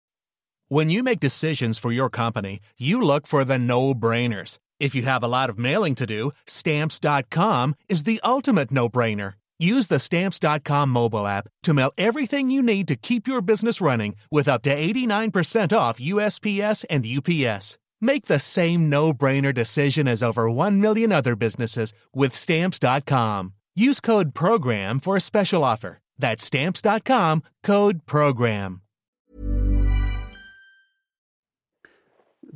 When 0.70 0.90
you 0.90 1.02
make 1.02 1.18
decisions 1.18 1.78
for 1.78 1.90
your 1.90 2.10
company, 2.10 2.60
you 2.78 3.00
look 3.00 3.26
for 3.26 3.42
the 3.42 3.56
no 3.56 3.94
brainers. 3.94 4.58
If 4.78 4.94
you 4.94 5.02
have 5.02 5.24
a 5.24 5.28
lot 5.28 5.48
of 5.48 5.58
mailing 5.58 5.94
to 5.94 6.06
do, 6.06 6.30
Stamps.com 6.46 7.74
is 7.88 8.04
the 8.04 8.20
ultimate 8.22 8.70
no 8.70 8.88
brainer. 8.90 9.32
Use 9.58 9.86
the 9.86 9.98
Stamps.com 9.98 10.90
mobile 10.90 11.26
app 11.26 11.48
to 11.62 11.72
mail 11.72 11.90
everything 11.96 12.50
you 12.50 12.62
need 12.62 12.86
to 12.88 12.96
keep 12.96 13.26
your 13.26 13.40
business 13.40 13.80
running 13.80 14.14
with 14.30 14.46
up 14.46 14.62
to 14.62 14.76
89% 14.76 15.76
off 15.76 15.98
USPS 15.98 16.84
and 16.90 17.06
UPS. 17.06 17.78
Make 18.00 18.26
the 18.26 18.38
same 18.38 18.88
no-brainer 18.88 19.52
decision 19.52 20.08
as 20.08 20.22
over 20.22 20.50
1 20.50 20.80
million 20.80 21.12
other 21.12 21.36
businesses 21.36 21.92
with 22.14 22.34
stamps.com. 22.34 23.54
Use 23.74 24.00
code 24.00 24.34
program 24.34 25.00
for 25.00 25.16
a 25.16 25.20
special 25.20 25.64
offer. 25.64 25.98
That's 26.18 26.44
stamps.com, 26.44 27.42
code 27.62 28.06
program. 28.06 28.82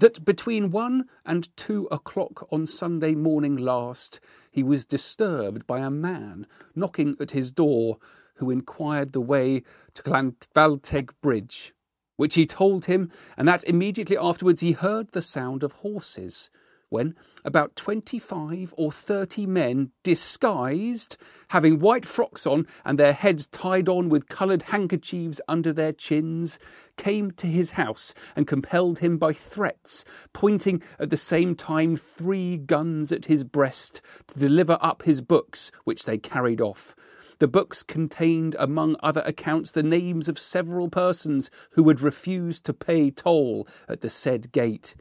that 0.03 0.25
between 0.25 0.73
one 0.73 1.05
and 1.25 1.55
two 1.57 1.87
o'clock 1.93 2.49
on 2.51 2.67
Sunday 2.67 3.15
morning 3.15 3.57
last, 3.57 4.19
he 4.51 4.61
was 4.61 4.85
disturbed 4.85 5.65
by 5.65 5.79
a 5.79 5.91
man 5.91 6.45
knocking 6.75 7.15
at 7.21 7.31
his 7.31 7.53
door 7.53 7.99
who 8.35 8.51
inquired 8.51 9.13
the 9.13 9.21
way 9.21 9.63
to 9.95 10.03
Llanfalteg 10.03 11.11
Bridge, 11.23 11.73
which 12.17 12.35
he 12.35 12.47
told 12.47 12.87
him, 12.87 13.11
and 13.37 13.47
that 13.49 13.65
immediately 13.65 14.17
afterwards 14.17 14.61
he 14.61 14.73
heard 14.73 15.13
the 15.13 15.23
sound 15.23 15.63
of 15.63 15.73
horses 15.73 16.51
when 16.93 17.15
about 17.45 17.75
25 17.75 18.75
or 18.77 18.93
30 18.93 19.47
men, 19.47 19.91
disguised, 20.03 21.17
having 21.49 21.81
white 21.81 22.05
frocks 22.05 22.47
on 22.47 22.67
and 22.85 22.99
their 22.99 23.15
heads 23.15 23.47
tied 23.47 23.89
on 23.89 24.11
with 24.11 24.29
coloured 24.29 24.63
handkerchiefs 24.65 25.41
under 25.49 25.73
their 25.73 25.93
chins, 25.93 26.59
came 26.99 27.31
to 27.31 27.47
his 27.47 27.71
house 27.71 28.13
and 28.37 28.47
compelled 28.47 28.99
him 28.99 29.17
by 29.17 29.33
threats, 29.33 30.05
pointing 30.35 30.83
at 31.01 31.09
the 31.09 31.17
same 31.17 31.55
time 31.55 31.97
three 31.97 32.59
guns 32.59 33.11
at 33.11 33.25
his 33.25 33.43
breast 33.43 34.03
to 34.27 34.39
deliver 34.39 34.77
up 34.83 35.03
his 35.03 35.23
books, 35.23 35.73
which 35.85 36.05
they 36.05 36.19
carried 36.19 36.61
off. 36.61 36.95
The 37.43 37.49
books 37.49 37.83
contained, 37.83 38.55
among 38.57 38.95
other 39.03 39.23
accounts, 39.23 39.73
the 39.73 39.83
names 39.83 40.29
of 40.29 40.39
several 40.39 40.89
persons 40.89 41.51
who 41.73 41.89
had 41.89 42.01
refused 42.01 42.65
to 42.67 42.73
pay 42.73 43.11
toll 43.11 43.67
at 43.89 44.01
the 44.01 44.09
said 44.09 44.53
gate. 44.53 44.95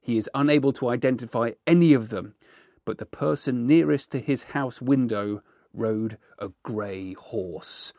He 0.00 0.16
is 0.16 0.30
unable 0.32 0.70
to 0.74 0.90
identify 0.90 1.54
any 1.66 1.94
of 1.94 2.10
them, 2.10 2.36
but 2.84 2.98
the 2.98 3.04
person 3.04 3.66
nearest 3.66 4.12
to 4.12 4.20
his 4.20 4.44
house 4.54 4.80
window 4.80 5.42
rode 5.74 6.18
a 6.38 6.50
grey 6.62 7.14
horse. 7.14 7.92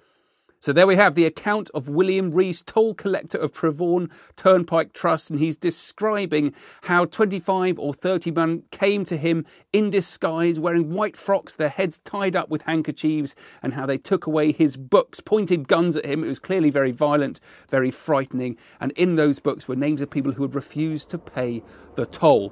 So 0.61 0.73
there 0.73 0.87
we 0.87 0.97
have 0.97 1.15
the 1.15 1.23
account 1.23 1.69
of 1.73 1.87
William 1.87 2.31
Rees, 2.31 2.61
toll 2.61 2.93
collector 2.93 3.37
of 3.37 3.53
Trevorn 3.53 4.09
Turnpike 4.35 4.91
Trust, 4.91 5.29
and 5.29 5.39
he's 5.39 5.55
describing 5.55 6.53
how 6.81 7.05
25 7.05 7.79
or 7.79 7.93
30 7.93 8.31
men 8.31 8.63
came 8.69 9.05
to 9.05 9.15
him 9.15 9.45
in 9.71 9.89
disguise, 9.89 10.59
wearing 10.59 10.91
white 10.91 11.15
frocks, 11.15 11.55
their 11.55 11.69
heads 11.69 11.99
tied 11.99 12.35
up 12.35 12.49
with 12.49 12.63
handkerchiefs, 12.63 13.35
and 13.63 13.73
how 13.73 13.85
they 13.85 13.97
took 13.97 14.27
away 14.27 14.51
his 14.51 14.75
books, 14.75 15.21
pointed 15.21 15.69
guns 15.69 15.95
at 15.95 16.05
him. 16.05 16.25
It 16.25 16.27
was 16.27 16.39
clearly 16.39 16.71
very 16.71 16.91
violent, 16.91 17.39
very 17.69 17.89
frightening, 17.89 18.57
and 18.81 18.91
in 18.97 19.15
those 19.15 19.39
books 19.39 19.65
were 19.65 19.77
names 19.77 20.01
of 20.01 20.09
people 20.09 20.33
who 20.33 20.43
had 20.43 20.55
refused 20.55 21.09
to 21.11 21.17
pay 21.17 21.63
the 21.95 22.05
toll. 22.05 22.51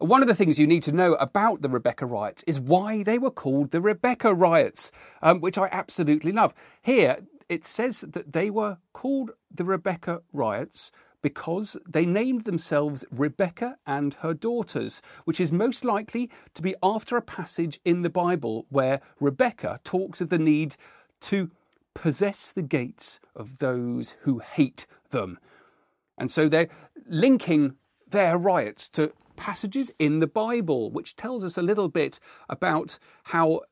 One 0.00 0.22
of 0.22 0.28
the 0.28 0.34
things 0.34 0.58
you 0.58 0.66
need 0.66 0.82
to 0.84 0.92
know 0.92 1.12
about 1.16 1.60
the 1.60 1.68
Rebecca 1.68 2.06
riots 2.06 2.42
is 2.46 2.58
why 2.58 3.02
they 3.02 3.18
were 3.18 3.30
called 3.30 3.70
the 3.70 3.82
Rebecca 3.82 4.32
riots, 4.32 4.90
um, 5.20 5.42
which 5.42 5.58
I 5.58 5.68
absolutely 5.70 6.32
love. 6.32 6.54
Here, 6.80 7.18
it 7.50 7.66
says 7.66 8.00
that 8.08 8.32
they 8.32 8.48
were 8.48 8.78
called 8.94 9.32
the 9.54 9.64
Rebecca 9.64 10.22
riots 10.32 10.90
because 11.20 11.76
they 11.86 12.06
named 12.06 12.46
themselves 12.46 13.04
Rebecca 13.10 13.76
and 13.86 14.14
her 14.14 14.32
daughters, 14.32 15.02
which 15.26 15.38
is 15.38 15.52
most 15.52 15.84
likely 15.84 16.30
to 16.54 16.62
be 16.62 16.74
after 16.82 17.18
a 17.18 17.22
passage 17.22 17.78
in 17.84 18.00
the 18.00 18.08
Bible 18.08 18.64
where 18.70 19.02
Rebecca 19.20 19.80
talks 19.84 20.22
of 20.22 20.30
the 20.30 20.38
need 20.38 20.76
to 21.20 21.50
possess 21.92 22.52
the 22.52 22.62
gates 22.62 23.20
of 23.36 23.58
those 23.58 24.14
who 24.22 24.38
hate 24.38 24.86
them. 25.10 25.38
And 26.16 26.30
so 26.30 26.48
they're 26.48 26.70
linking 27.06 27.74
their 28.08 28.38
riots 28.38 28.88
to 28.90 29.12
passages 29.40 29.90
in 29.98 30.20
the 30.20 30.26
Bible, 30.26 30.90
which 30.90 31.16
tells 31.16 31.42
us 31.42 31.56
a 31.56 31.62
little 31.62 31.88
bit 31.88 32.20
about 32.50 32.98
how 33.24 33.62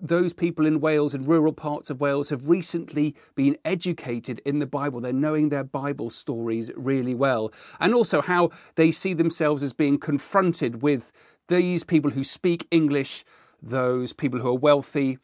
those 0.00 0.32
people 0.32 0.64
in 0.64 0.80
Wales 0.80 1.14
and 1.14 1.26
rural 1.26 1.52
parts 1.52 1.90
of 1.90 2.00
Wales 2.00 2.28
have 2.28 2.48
recently 2.48 3.12
been 3.34 3.56
educated 3.64 4.40
in 4.44 4.60
the 4.60 4.66
Bible. 4.66 5.00
They're 5.00 5.12
knowing 5.12 5.48
their 5.48 5.64
Bible 5.64 6.10
stories 6.10 6.70
really 6.76 7.14
well. 7.14 7.52
And 7.80 7.92
also 7.92 8.22
how 8.22 8.50
they 8.76 8.92
see 8.92 9.14
themselves 9.14 9.64
as 9.64 9.72
being 9.72 9.98
confronted 9.98 10.80
with 10.80 11.10
these 11.48 11.82
people 11.82 12.12
who 12.12 12.22
speak 12.22 12.68
English, 12.70 13.24
those 13.60 14.12
people 14.12 14.38
who 14.38 14.48
are 14.48 14.58
wealthy, 14.58 15.18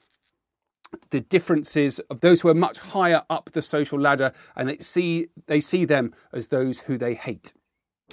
the 1.11 1.21
differences 1.21 2.00
of 2.11 2.23
those 2.23 2.40
who 2.40 2.49
are 2.49 2.54
much 2.54 2.78
higher 2.78 3.23
up 3.30 3.50
the 3.52 3.62
social 3.62 4.00
ladder, 4.00 4.32
and 4.56 4.68
they 4.68 4.78
see, 4.78 5.28
they 5.47 5.61
see 5.61 5.85
them 5.85 6.12
as 6.33 6.48
those 6.48 6.81
who 6.81 6.98
they 6.98 7.14
hate. 7.14 7.53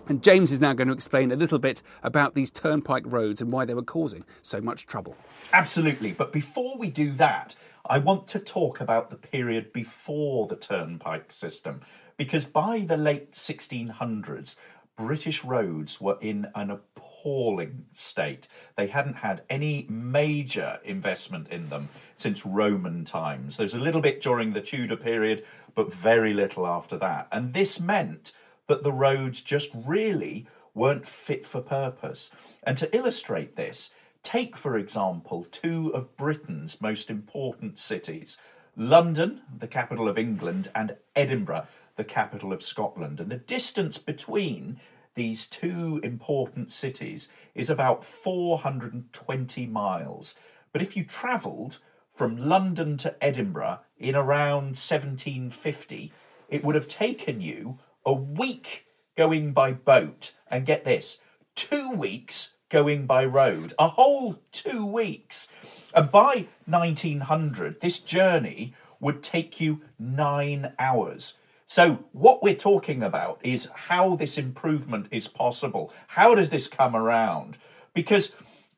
And 0.08 0.24
James 0.24 0.52
is 0.52 0.60
now 0.60 0.74
going 0.74 0.88
to 0.88 0.94
explain 0.94 1.32
a 1.32 1.36
little 1.36 1.60
bit 1.60 1.82
about 2.04 2.34
these 2.34 2.50
turnpike 2.52 3.04
roads 3.06 3.42
and 3.42 3.52
why 3.52 3.66
they 3.66 3.74
were 3.74 3.84
causing 3.84 4.24
so 4.42 4.62
much 4.62 4.88
trouble. 4.88 5.16
Absolutely. 5.54 6.12
But 6.12 6.32
before 6.32 6.78
we 6.78 6.90
do 6.90 7.12
that, 7.14 7.56
I 7.86 8.00
want 8.00 8.28
to 8.28 8.40
talk 8.40 8.82
about 8.82 9.10
the 9.10 9.16
period 9.16 9.74
before 9.74 10.48
the 10.48 10.56
turnpike 10.56 11.32
system. 11.32 11.82
Because 12.18 12.46
by 12.46 12.82
the 12.82 12.98
late 12.98 13.32
1600s, 13.34 14.56
British 14.98 15.44
roads 15.46 16.02
were 16.02 16.18
in 16.20 16.48
an 16.56 16.70
appalling 16.70 17.86
state. 17.94 18.48
They 18.76 18.88
hadn't 18.88 19.16
had 19.16 19.44
any 19.50 19.88
major 19.90 20.80
investment 20.84 21.48
in 21.48 21.70
them 21.70 21.88
since 22.18 22.46
Roman 22.46 23.06
times. 23.06 23.56
There's 23.56 23.74
a 23.74 23.80
little 23.80 24.02
bit 24.02 24.22
during 24.22 24.52
the 24.52 24.62
Tudor 24.62 24.98
period, 24.98 25.46
but 25.74 25.94
very 25.94 26.34
little 26.34 26.68
after 26.68 26.98
that. 26.98 27.30
And 27.32 27.54
this 27.54 27.80
meant 27.80 28.34
that 28.70 28.84
the 28.84 28.94
roads 28.94 29.42
just 29.42 29.72
really 29.74 30.48
weren't 30.74 31.06
fit 31.06 31.46
for 31.46 31.60
purpose. 31.60 32.30
And 32.64 32.78
to 32.78 32.96
illustrate 32.96 33.56
this, 33.56 33.90
take 34.24 34.56
for 34.56 34.78
example 34.78 35.48
two 35.52 35.90
of 35.90 36.16
Britain's 36.16 36.80
most 36.80 37.10
important 37.10 37.78
cities 37.78 38.38
London, 38.78 39.42
the 39.58 39.68
capital 39.68 40.08
of 40.08 40.18
England, 40.18 40.72
and 40.74 40.96
Edinburgh, 41.14 41.68
the 41.98 42.04
capital 42.06 42.54
of 42.54 42.64
Scotland. 42.64 43.20
And 43.20 43.30
the 43.30 43.36
distance 43.36 43.98
between 43.98 44.80
these 45.16 45.48
two 45.48 46.00
important 46.02 46.72
cities 46.72 47.28
is 47.56 47.70
about 47.70 48.06
420 48.06 49.66
miles. 49.66 50.34
But 50.72 50.82
if 50.82 50.96
you 50.96 51.04
travelled 51.04 51.80
from 52.16 52.38
London 52.38 52.98
to 53.00 53.22
Edinburgh 53.22 53.80
in 53.98 54.16
around 54.16 54.78
1750, 54.78 56.14
it 56.48 56.64
would 56.64 56.76
have 56.76 56.88
taken 56.88 57.42
you 57.42 57.80
a 58.06 58.14
week 58.14 58.86
going 59.18 59.52
by 59.52 59.72
boat, 59.72 60.32
and 60.50 60.66
get 60.66 60.86
this, 60.86 61.18
two 61.56 61.92
weeks 61.92 62.50
going 62.70 63.06
by 63.06 63.26
road, 63.26 63.74
a 63.78 63.90
whole 63.90 64.40
two 64.52 64.86
weeks. 64.86 65.48
And 65.94 66.12
by 66.12 66.48
1900, 66.66 67.82
this 67.82 68.00
journey 68.00 68.74
would 69.00 69.24
take 69.24 69.60
you 69.60 69.82
nine 69.98 70.74
hours. 70.78 71.34
So, 71.68 72.06
what 72.14 72.42
we're 72.42 72.56
talking 72.56 73.04
about 73.04 73.40
is 73.44 73.68
how 73.74 74.16
this 74.16 74.38
improvement 74.38 75.08
is 75.12 75.28
possible. 75.28 75.94
How 76.08 76.34
does 76.34 76.50
this 76.50 76.68
come 76.68 76.96
around? 76.96 77.58
Because 77.94 78.32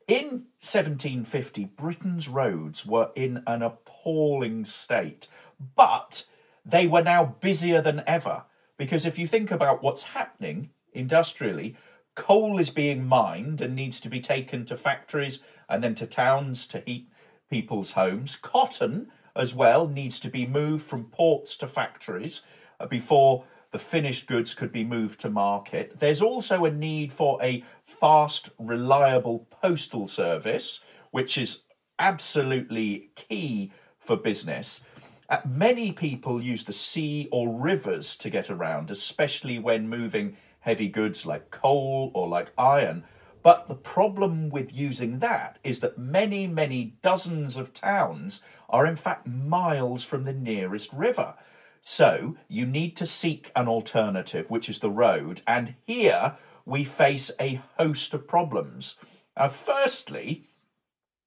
in 0.08 0.48
1750, 0.60 1.66
Britain's 1.66 2.28
roads 2.28 2.86
were 2.86 3.12
in 3.16 3.44
an 3.48 3.62
appalling 3.62 4.66
state, 4.66 5.28
but 5.76 6.26
they 6.66 6.86
were 6.86 7.02
now 7.02 7.38
busier 7.40 7.82
than 7.82 8.04
ever. 8.06 8.44
Because 8.82 9.06
if 9.06 9.20
you 9.20 9.28
think 9.28 9.52
about 9.52 9.84
what's 9.84 10.02
happening 10.02 10.72
industrially, 10.92 11.76
coal 12.16 12.58
is 12.58 12.72
being 12.72 13.06
mined 13.06 13.62
and 13.62 13.76
needs 13.76 14.00
to 14.00 14.10
be 14.10 14.20
taken 14.20 14.66
to 14.66 14.76
factories 14.76 15.38
and 15.70 15.84
then 15.84 15.94
to 15.94 16.08
towns 16.08 16.66
to 16.66 16.82
heat 16.84 17.08
people's 17.48 17.92
homes. 17.92 18.40
Cotton, 18.42 19.12
as 19.36 19.54
well, 19.54 19.88
needs 19.88 20.20
to 20.22 20.30
be 20.32 20.48
moved 20.48 20.84
from 20.84 21.04
ports 21.04 21.56
to 21.58 21.68
factories 21.68 22.42
uh, 22.80 22.88
before 22.88 23.44
the 23.72 23.78
finished 23.78 24.26
goods 24.26 24.56
could 24.56 24.72
be 24.72 24.84
moved 24.84 25.20
to 25.20 25.30
market. 25.30 26.00
There's 26.00 26.24
also 26.24 26.66
a 26.66 26.72
need 26.72 27.14
for 27.14 27.38
a 27.44 27.64
fast, 27.86 28.50
reliable 28.58 29.48
postal 29.62 30.08
service, 30.08 30.80
which 31.12 31.38
is 31.38 31.60
absolutely 32.00 33.12
key 33.16 33.74
for 34.00 34.18
business. 34.18 34.82
Uh, 35.32 35.40
many 35.46 35.94
people 35.94 36.44
use 36.44 36.66
the 36.66 36.74
sea 36.74 37.30
or 37.32 37.58
rivers 37.58 38.18
to 38.18 38.30
get 38.30 38.50
around, 38.50 38.92
especially 38.92 39.58
when 39.58 39.88
moving 39.88 40.36
heavy 40.60 40.90
goods 40.90 41.26
like 41.26 41.50
coal 41.50 42.12
or 42.14 42.28
like 42.28 42.52
iron. 42.58 43.06
But 43.42 43.70
the 43.70 43.76
problem 43.76 44.50
with 44.50 44.76
using 44.76 45.20
that 45.20 45.58
is 45.64 45.80
that 45.80 45.98
many, 45.98 46.48
many 46.48 46.98
dozens 47.02 47.56
of 47.56 47.74
towns 47.74 48.42
are 48.70 48.86
in 48.86 48.98
fact 48.98 49.26
miles 49.26 50.04
from 50.04 50.26
the 50.26 50.34
nearest 50.34 50.92
river. 50.92 51.36
So 51.82 52.36
you 52.50 52.66
need 52.66 52.98
to 52.98 53.06
seek 53.06 53.54
an 53.56 53.70
alternative, 53.70 54.50
which 54.50 54.68
is 54.68 54.80
the 54.80 54.92
road. 54.92 55.44
And 55.48 55.76
here 55.86 56.36
we 56.66 56.84
face 56.84 57.32
a 57.40 57.62
host 57.78 58.14
of 58.14 58.28
problems. 58.28 58.96
Uh, 59.38 59.48
firstly, 59.48 60.50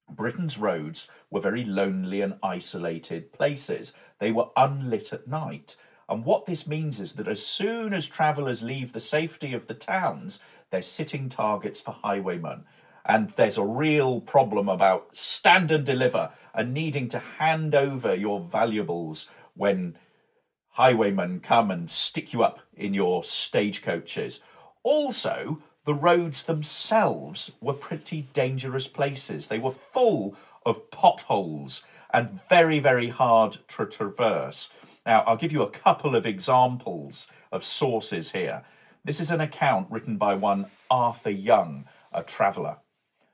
Britain's 0.09 0.57
roads 0.57 1.07
were 1.29 1.39
very 1.41 1.63
lonely 1.63 2.21
and 2.21 2.35
isolated 2.43 3.33
places. 3.33 3.93
They 4.19 4.31
were 4.31 4.49
unlit 4.55 5.11
at 5.11 5.27
night. 5.27 5.75
And 6.07 6.23
what 6.23 6.45
this 6.45 6.67
means 6.67 6.99
is 6.99 7.13
that 7.13 7.27
as 7.27 7.45
soon 7.45 7.93
as 7.93 8.07
travellers 8.07 8.61
leave 8.61 8.93
the 8.93 8.99
safety 8.99 9.53
of 9.53 9.67
the 9.67 9.73
towns, 9.73 10.39
they're 10.69 10.81
sitting 10.81 11.29
targets 11.29 11.81
for 11.81 11.91
highwaymen. 11.91 12.65
And 13.05 13.31
there's 13.31 13.57
a 13.57 13.65
real 13.65 14.21
problem 14.21 14.69
about 14.69 15.15
stand 15.15 15.71
and 15.71 15.85
deliver 15.85 16.31
and 16.53 16.73
needing 16.73 17.07
to 17.09 17.19
hand 17.19 17.75
over 17.75 18.15
your 18.15 18.39
valuables 18.39 19.27
when 19.55 19.97
highwaymen 20.69 21.39
come 21.39 21.71
and 21.71 21.89
stick 21.89 22.33
you 22.33 22.43
up 22.43 22.59
in 22.75 22.93
your 22.93 23.23
stagecoaches. 23.23 24.39
Also, 24.83 25.61
the 25.85 25.93
roads 25.93 26.43
themselves 26.43 27.51
were 27.61 27.73
pretty 27.73 28.27
dangerous 28.33 28.87
places. 28.87 29.47
They 29.47 29.59
were 29.59 29.71
full 29.71 30.35
of 30.65 30.89
potholes 30.91 31.83
and 32.11 32.39
very, 32.49 32.79
very 32.79 33.09
hard 33.09 33.57
to 33.69 33.85
traverse. 33.85 34.69
Now, 35.05 35.23
I'll 35.27 35.37
give 35.37 35.51
you 35.51 35.61
a 35.61 35.69
couple 35.69 36.15
of 36.15 36.25
examples 36.25 37.27
of 37.51 37.63
sources 37.63 38.31
here. 38.31 38.63
This 39.03 39.19
is 39.19 39.29
an 39.29 39.41
account 39.41 39.91
written 39.91 40.17
by 40.17 40.33
one 40.33 40.65
Arthur 40.89 41.29
Young, 41.29 41.85
a 42.11 42.23
traveller. 42.23 42.77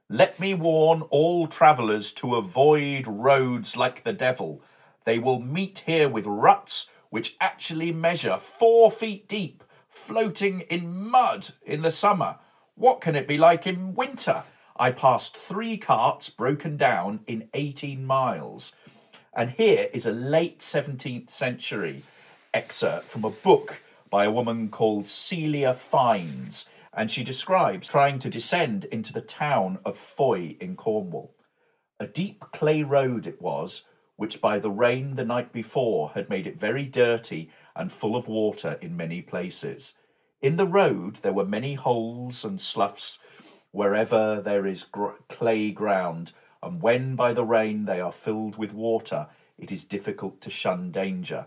Let 0.09 0.37
me 0.37 0.53
warn 0.53 1.03
all 1.03 1.47
travellers 1.47 2.11
to 2.13 2.35
avoid 2.35 3.07
roads 3.07 3.77
like 3.77 4.03
the 4.03 4.11
devil. 4.11 4.61
They 5.05 5.17
will 5.19 5.39
meet 5.39 5.83
here 5.85 6.09
with 6.09 6.25
ruts 6.25 6.87
which 7.09 7.37
actually 7.39 7.93
measure 7.93 8.37
four 8.37 8.91
feet 8.91 9.29
deep, 9.29 9.63
floating 9.91 10.61
in 10.61 11.09
mud 11.09 11.49
in 11.63 11.83
the 11.83 11.91
summer. 11.91 12.37
What 12.75 13.01
can 13.01 13.15
it 13.15 13.27
be 13.27 13.37
like 13.37 13.67
in 13.67 13.93
winter? 13.93 14.43
I 14.75 14.91
passed 14.91 15.37
three 15.37 15.77
carts 15.77 16.29
broken 16.29 16.77
down 16.77 17.19
in 17.27 17.49
18 17.53 18.03
miles. 18.03 18.71
And 19.35 19.51
here 19.51 19.89
is 19.93 20.05
a 20.05 20.11
late 20.11 20.59
17th 20.59 21.29
century 21.29 22.03
excerpt 22.53 23.07
from 23.07 23.23
a 23.23 23.29
book 23.29 23.81
by 24.09 24.25
a 24.25 24.31
woman 24.31 24.69
called 24.69 25.07
Celia 25.07 25.73
Fiennes 25.73 26.65
and 26.93 27.09
she 27.09 27.23
describes 27.23 27.87
trying 27.87 28.19
to 28.19 28.29
descend 28.29 28.85
into 28.85 29.13
the 29.13 29.21
town 29.21 29.79
of 29.85 29.97
Fowey 29.97 30.61
in 30.61 30.75
Cornwall. 30.75 31.33
A 31.99 32.07
deep 32.07 32.43
clay 32.51 32.83
road 32.83 33.27
it 33.27 33.41
was, 33.41 33.83
which 34.17 34.41
by 34.41 34.59
the 34.59 34.69
rain 34.69 35.15
the 35.15 35.23
night 35.23 35.53
before 35.53 36.11
had 36.11 36.29
made 36.29 36.47
it 36.47 36.59
very 36.59 36.85
dirty 36.85 37.49
and 37.75 37.91
full 37.91 38.15
of 38.15 38.27
water 38.27 38.77
in 38.81 38.97
many 38.97 39.21
places. 39.21 39.93
In 40.41 40.55
the 40.55 40.67
road 40.67 41.17
there 41.17 41.33
were 41.33 41.45
many 41.45 41.75
holes 41.75 42.43
and 42.43 42.59
sloughs 42.59 43.19
wherever 43.71 44.41
there 44.41 44.65
is 44.67 44.83
gr- 44.83 45.11
clay 45.29 45.71
ground, 45.71 46.33
and 46.61 46.81
when 46.81 47.15
by 47.15 47.33
the 47.33 47.45
rain 47.45 47.85
they 47.85 48.01
are 48.01 48.11
filled 48.11 48.57
with 48.57 48.73
water, 48.73 49.27
it 49.57 49.71
is 49.71 49.83
difficult 49.83 50.41
to 50.41 50.49
shun 50.49 50.91
danger. 50.91 51.45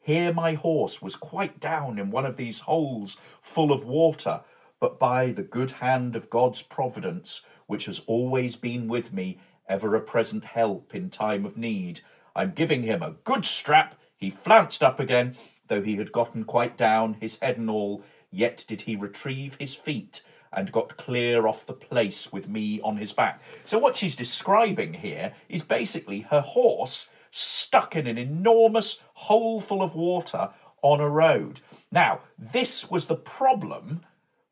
Here 0.00 0.32
my 0.32 0.54
horse 0.54 1.02
was 1.02 1.16
quite 1.16 1.60
down 1.60 1.98
in 1.98 2.10
one 2.10 2.24
of 2.24 2.36
these 2.36 2.60
holes 2.60 3.16
full 3.42 3.72
of 3.72 3.84
water, 3.84 4.40
but 4.80 4.98
by 4.98 5.32
the 5.32 5.42
good 5.42 5.72
hand 5.72 6.16
of 6.16 6.30
God's 6.30 6.62
providence, 6.62 7.42
which 7.66 7.86
has 7.86 8.00
always 8.06 8.56
been 8.56 8.88
with 8.88 9.12
me, 9.12 9.38
ever 9.68 9.94
a 9.94 10.00
present 10.00 10.44
help 10.44 10.94
in 10.94 11.10
time 11.10 11.44
of 11.44 11.56
need, 11.56 12.00
I'm 12.34 12.52
giving 12.52 12.82
him 12.82 13.02
a 13.02 13.16
good 13.24 13.44
strap. 13.44 13.98
He 14.16 14.30
flounced 14.30 14.82
up 14.82 15.00
again, 15.00 15.36
though 15.68 15.82
he 15.82 15.96
had 15.96 16.12
gotten 16.12 16.44
quite 16.44 16.76
down, 16.76 17.14
his 17.14 17.38
head 17.40 17.58
and 17.58 17.70
all, 17.70 18.02
yet 18.30 18.64
did 18.66 18.82
he 18.82 18.96
retrieve 18.96 19.56
his 19.58 19.74
feet 19.74 20.22
and 20.52 20.72
got 20.72 20.96
clear 20.96 21.46
off 21.46 21.66
the 21.66 21.72
place 21.72 22.32
with 22.32 22.48
me 22.48 22.80
on 22.82 22.96
his 22.96 23.12
back. 23.12 23.40
So, 23.64 23.78
what 23.78 23.96
she's 23.96 24.16
describing 24.16 24.94
here 24.94 25.34
is 25.48 25.62
basically 25.62 26.20
her 26.20 26.40
horse 26.40 27.06
stuck 27.30 27.94
in 27.96 28.06
an 28.06 28.16
enormous 28.16 28.98
hole 29.12 29.60
full 29.60 29.82
of 29.82 29.94
water 29.94 30.50
on 30.82 31.00
a 31.00 31.08
road. 31.08 31.60
Now, 31.90 32.20
this 32.38 32.90
was 32.90 33.06
the 33.06 33.16
problem 33.16 34.02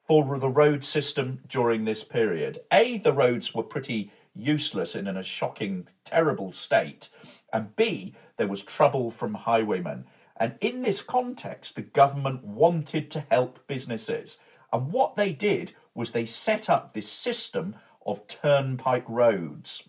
for 0.06 0.38
the 0.38 0.48
road 0.48 0.84
system 0.84 1.40
during 1.48 1.84
this 1.84 2.04
period. 2.04 2.60
A, 2.72 2.98
the 2.98 3.12
roads 3.12 3.54
were 3.54 3.62
pretty 3.62 4.10
useless 4.34 4.94
and 4.94 5.08
in 5.08 5.16
a 5.16 5.22
shocking, 5.22 5.86
terrible 6.04 6.52
state. 6.52 7.08
And 7.52 7.74
B, 7.76 8.14
there 8.36 8.48
was 8.48 8.62
trouble 8.62 9.10
from 9.10 9.32
highwaymen. 9.34 10.04
And 10.36 10.56
in 10.60 10.82
this 10.82 11.00
context, 11.00 11.76
the 11.76 11.82
government 11.82 12.44
wanted 12.44 13.10
to 13.12 13.24
help 13.30 13.66
businesses. 13.66 14.36
And 14.72 14.92
what 14.92 15.16
they 15.16 15.32
did 15.32 15.74
was 15.94 16.10
they 16.10 16.26
set 16.26 16.68
up 16.68 16.92
this 16.92 17.08
system 17.08 17.76
of 18.04 18.26
turnpike 18.26 19.08
roads. 19.08 19.84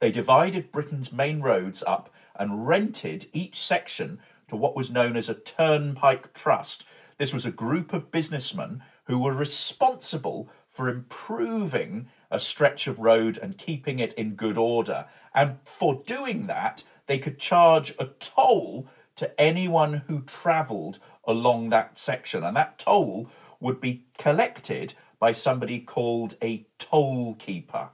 They 0.00 0.10
divided 0.10 0.72
Britain's 0.72 1.12
main 1.12 1.40
roads 1.40 1.82
up 1.86 2.12
and 2.36 2.66
rented 2.66 3.28
each 3.32 3.64
section 3.64 4.18
to 4.48 4.56
what 4.56 4.76
was 4.76 4.90
known 4.90 5.16
as 5.16 5.28
a 5.28 5.34
turnpike 5.34 6.34
trust. 6.34 6.84
This 7.18 7.32
was 7.32 7.46
a 7.46 7.50
group 7.50 7.92
of 7.92 8.10
businessmen 8.10 8.82
who 9.04 9.18
were 9.18 9.32
responsible 9.32 10.50
for 10.68 10.88
improving 10.88 12.08
a 12.30 12.38
stretch 12.38 12.86
of 12.86 12.98
road 12.98 13.38
and 13.40 13.58
keeping 13.58 13.98
it 13.98 14.12
in 14.14 14.34
good 14.34 14.58
order. 14.58 15.06
And 15.34 15.58
for 15.64 16.02
doing 16.06 16.46
that, 16.48 16.82
they 17.06 17.18
could 17.18 17.38
charge 17.38 17.94
a 17.98 18.06
toll 18.06 18.88
to 19.16 19.40
anyone 19.40 20.02
who 20.06 20.22
travelled 20.22 20.98
along 21.24 21.70
that 21.70 21.98
section. 21.98 22.44
And 22.44 22.56
that 22.56 22.78
toll 22.78 23.28
would 23.60 23.80
be 23.80 24.04
collected 24.18 24.94
by 25.18 25.32
somebody 25.32 25.78
called 25.78 26.36
a 26.42 26.66
toll 26.78 27.34
keeper. 27.34 27.90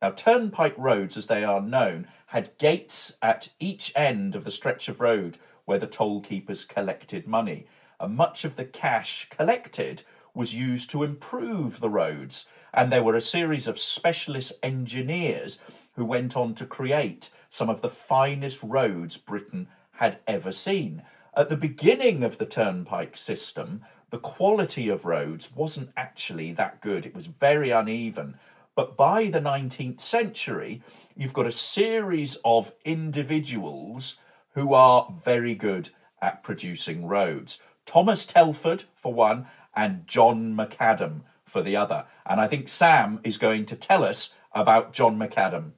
Now, 0.00 0.10
turnpike 0.10 0.78
roads, 0.78 1.16
as 1.16 1.26
they 1.26 1.44
are 1.44 1.60
known, 1.60 2.06
had 2.26 2.56
gates 2.58 3.12
at 3.20 3.50
each 3.58 3.92
end 3.94 4.34
of 4.34 4.44
the 4.44 4.50
stretch 4.50 4.88
of 4.88 5.00
road 5.00 5.38
where 5.64 5.78
the 5.78 5.86
toll 5.86 6.20
keepers 6.20 6.64
collected 6.64 7.26
money. 7.26 7.66
And 7.98 8.16
much 8.16 8.44
of 8.44 8.56
the 8.56 8.64
cash 8.64 9.28
collected 9.30 10.04
was 10.32 10.54
used 10.54 10.90
to 10.90 11.02
improve 11.02 11.80
the 11.80 11.90
roads. 11.90 12.46
And 12.72 12.90
there 12.90 13.02
were 13.02 13.16
a 13.16 13.20
series 13.20 13.66
of 13.66 13.78
specialist 13.78 14.52
engineers 14.62 15.58
who 15.94 16.04
went 16.04 16.36
on 16.36 16.54
to 16.54 16.66
create 16.66 17.28
some 17.50 17.68
of 17.68 17.82
the 17.82 17.88
finest 17.88 18.62
roads 18.62 19.16
Britain 19.16 19.68
had 20.00 20.18
ever 20.26 20.50
seen. 20.50 21.02
At 21.36 21.50
the 21.50 21.58
beginning 21.58 22.24
of 22.24 22.38
the 22.38 22.46
turnpike 22.46 23.18
system, 23.18 23.82
the 24.08 24.18
quality 24.18 24.88
of 24.88 25.04
roads 25.04 25.54
wasn't 25.54 25.92
actually 25.94 26.52
that 26.54 26.80
good. 26.80 27.04
It 27.04 27.14
was 27.14 27.26
very 27.26 27.70
uneven. 27.70 28.38
But 28.74 28.96
by 28.96 29.26
the 29.26 29.40
19th 29.40 30.00
century, 30.00 30.82
you've 31.14 31.34
got 31.34 31.46
a 31.46 31.52
series 31.52 32.38
of 32.46 32.72
individuals 32.82 34.16
who 34.54 34.72
are 34.72 35.12
very 35.22 35.54
good 35.54 35.90
at 36.22 36.42
producing 36.42 37.06
roads. 37.06 37.58
Thomas 37.84 38.24
Telford, 38.24 38.84
for 38.94 39.12
one, 39.12 39.48
and 39.76 40.06
John 40.06 40.56
McAdam 40.56 41.20
for 41.44 41.62
the 41.62 41.76
other. 41.76 42.06
And 42.24 42.40
I 42.40 42.48
think 42.48 42.70
Sam 42.70 43.20
is 43.22 43.36
going 43.36 43.66
to 43.66 43.76
tell 43.76 44.02
us 44.02 44.30
about 44.54 44.94
John 44.94 45.18
McAdam. 45.18 45.72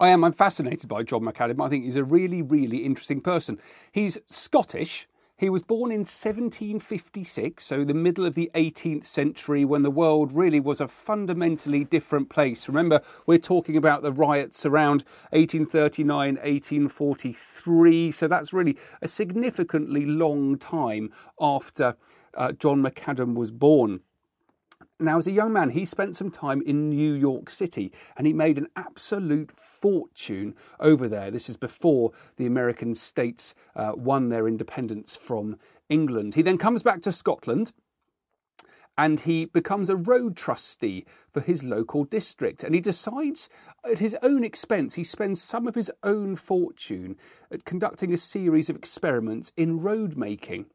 I 0.00 0.08
am. 0.08 0.24
I'm 0.24 0.32
fascinated 0.32 0.88
by 0.88 1.02
John 1.02 1.20
McAdam. 1.20 1.62
I 1.62 1.68
think 1.68 1.84
he's 1.84 1.96
a 1.96 2.04
really, 2.04 2.40
really 2.40 2.86
interesting 2.86 3.20
person. 3.20 3.60
He's 3.92 4.16
Scottish. 4.24 5.06
He 5.36 5.50
was 5.50 5.60
born 5.60 5.90
in 5.90 6.00
1756, 6.00 7.62
so 7.62 7.84
the 7.84 7.92
middle 7.92 8.24
of 8.24 8.34
the 8.34 8.50
18th 8.54 9.04
century, 9.04 9.62
when 9.66 9.82
the 9.82 9.90
world 9.90 10.32
really 10.32 10.58
was 10.58 10.80
a 10.80 10.88
fundamentally 10.88 11.84
different 11.84 12.30
place. 12.30 12.66
Remember, 12.66 13.02
we're 13.26 13.38
talking 13.38 13.76
about 13.76 14.02
the 14.02 14.12
riots 14.12 14.64
around 14.64 15.04
1839, 15.32 16.36
1843, 16.36 18.10
so 18.10 18.26
that's 18.26 18.54
really 18.54 18.78
a 19.02 19.08
significantly 19.08 20.06
long 20.06 20.56
time 20.56 21.12
after 21.38 21.94
uh, 22.34 22.52
John 22.52 22.82
McAdam 22.82 23.34
was 23.34 23.50
born. 23.50 24.00
Now, 25.00 25.16
as 25.16 25.26
a 25.26 25.32
young 25.32 25.54
man, 25.54 25.70
he 25.70 25.86
spent 25.86 26.14
some 26.14 26.30
time 26.30 26.60
in 26.60 26.90
New 26.90 27.14
York 27.14 27.48
City 27.48 27.90
and 28.18 28.26
he 28.26 28.34
made 28.34 28.58
an 28.58 28.68
absolute 28.76 29.50
fortune 29.50 30.54
over 30.78 31.08
there. 31.08 31.30
This 31.30 31.48
is 31.48 31.56
before 31.56 32.12
the 32.36 32.44
American 32.44 32.94
states 32.94 33.54
uh, 33.74 33.92
won 33.96 34.28
their 34.28 34.46
independence 34.46 35.16
from 35.16 35.56
England. 35.88 36.34
He 36.34 36.42
then 36.42 36.58
comes 36.58 36.82
back 36.82 37.00
to 37.02 37.12
Scotland 37.12 37.72
and 38.98 39.20
he 39.20 39.46
becomes 39.46 39.88
a 39.88 39.96
road 39.96 40.36
trustee 40.36 41.06
for 41.32 41.40
his 41.40 41.62
local 41.62 42.04
district. 42.04 42.62
And 42.62 42.74
he 42.74 42.82
decides, 42.82 43.48
at 43.90 44.00
his 44.00 44.14
own 44.22 44.44
expense, 44.44 44.94
he 44.94 45.04
spends 45.04 45.42
some 45.42 45.66
of 45.66 45.74
his 45.74 45.90
own 46.02 46.36
fortune 46.36 47.16
at 47.50 47.64
conducting 47.64 48.12
a 48.12 48.18
series 48.18 48.68
of 48.68 48.76
experiments 48.76 49.52
in 49.56 49.80
road 49.80 50.18
making. 50.18 50.66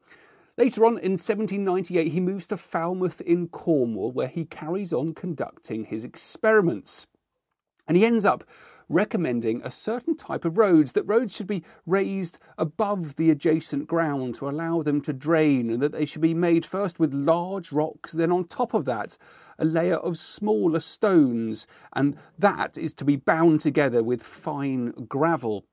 Later 0.58 0.86
on, 0.86 0.92
in 0.98 1.12
1798, 1.12 2.12
he 2.12 2.20
moves 2.20 2.48
to 2.48 2.56
Falmouth 2.56 3.20
in 3.20 3.48
Cornwall, 3.48 4.10
where 4.10 4.28
he 4.28 4.46
carries 4.46 4.92
on 4.92 5.12
conducting 5.12 5.84
his 5.84 6.02
experiments. 6.02 7.06
And 7.86 7.96
he 7.96 8.06
ends 8.06 8.24
up 8.24 8.42
recommending 8.88 9.60
a 9.62 9.70
certain 9.70 10.16
type 10.16 10.44
of 10.44 10.56
roads, 10.56 10.92
that 10.92 11.02
roads 11.04 11.34
should 11.34 11.46
be 11.46 11.64
raised 11.84 12.38
above 12.56 13.16
the 13.16 13.30
adjacent 13.30 13.86
ground 13.86 14.34
to 14.36 14.48
allow 14.48 14.80
them 14.80 15.00
to 15.02 15.12
drain, 15.12 15.68
and 15.68 15.82
that 15.82 15.92
they 15.92 16.04
should 16.04 16.22
be 16.22 16.34
made 16.34 16.64
first 16.64 16.98
with 16.98 17.12
large 17.12 17.72
rocks, 17.72 18.12
then 18.12 18.32
on 18.32 18.46
top 18.46 18.74
of 18.74 18.84
that, 18.84 19.18
a 19.58 19.64
layer 19.64 19.96
of 19.96 20.16
smaller 20.16 20.80
stones, 20.80 21.66
and 21.94 22.16
that 22.38 22.78
is 22.78 22.94
to 22.94 23.04
be 23.04 23.16
bound 23.16 23.60
together 23.60 24.02
with 24.02 24.22
fine 24.22 24.92
gravel. 25.08 25.66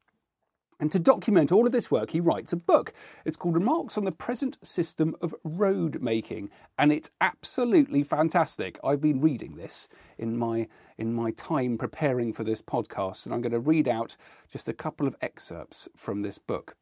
And 0.83 0.91
to 0.91 0.99
document 0.99 1.53
all 1.53 1.65
of 1.65 1.71
this 1.71 1.89
work, 1.89 2.11
he 2.11 2.19
writes 2.19 2.51
a 2.51 2.57
book. 2.57 2.91
It's 3.23 3.37
called 3.37 3.55
Remarks 3.55 3.97
on 3.97 4.03
the 4.03 4.11
Present 4.11 4.57
System 4.63 5.15
of 5.21 5.33
Road 5.45 6.01
Making, 6.01 6.49
and 6.77 6.91
it's 6.91 7.09
absolutely 7.21 8.03
fantastic. 8.03 8.77
I've 8.83 8.99
been 8.99 9.21
reading 9.21 9.55
this 9.55 9.87
in 10.17 10.37
my 10.37 10.67
in 10.97 11.13
my 11.13 11.31
time 11.31 11.77
preparing 11.77 12.33
for 12.33 12.43
this 12.43 12.61
podcast, 12.61 13.25
and 13.25 13.33
I'm 13.33 13.39
going 13.39 13.53
to 13.53 13.61
read 13.61 13.87
out 13.87 14.17
just 14.51 14.67
a 14.67 14.73
couple 14.73 15.07
of 15.07 15.15
excerpts 15.21 15.87
from 15.95 16.21
this 16.21 16.37
book. 16.37 16.75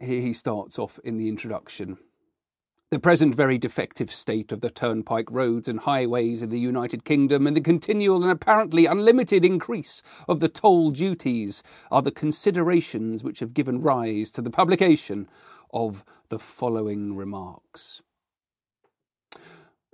Here 0.00 0.20
he 0.20 0.32
starts 0.32 0.76
off 0.76 0.98
in 1.04 1.18
the 1.18 1.28
introduction. 1.28 1.98
The 2.90 2.98
present 2.98 3.34
very 3.34 3.58
defective 3.58 4.10
state 4.10 4.50
of 4.50 4.62
the 4.62 4.70
turnpike 4.70 5.30
roads 5.30 5.68
and 5.68 5.80
highways 5.80 6.40
in 6.40 6.48
the 6.48 6.58
United 6.58 7.04
Kingdom 7.04 7.46
and 7.46 7.54
the 7.54 7.60
continual 7.60 8.22
and 8.22 8.32
apparently 8.32 8.86
unlimited 8.86 9.44
increase 9.44 10.02
of 10.26 10.40
the 10.40 10.48
toll 10.48 10.88
duties 10.88 11.62
are 11.90 12.00
the 12.00 12.10
considerations 12.10 13.22
which 13.22 13.40
have 13.40 13.52
given 13.52 13.82
rise 13.82 14.30
to 14.30 14.40
the 14.40 14.48
publication 14.48 15.28
of 15.70 16.02
the 16.30 16.38
following 16.38 17.14
remarks. 17.14 18.00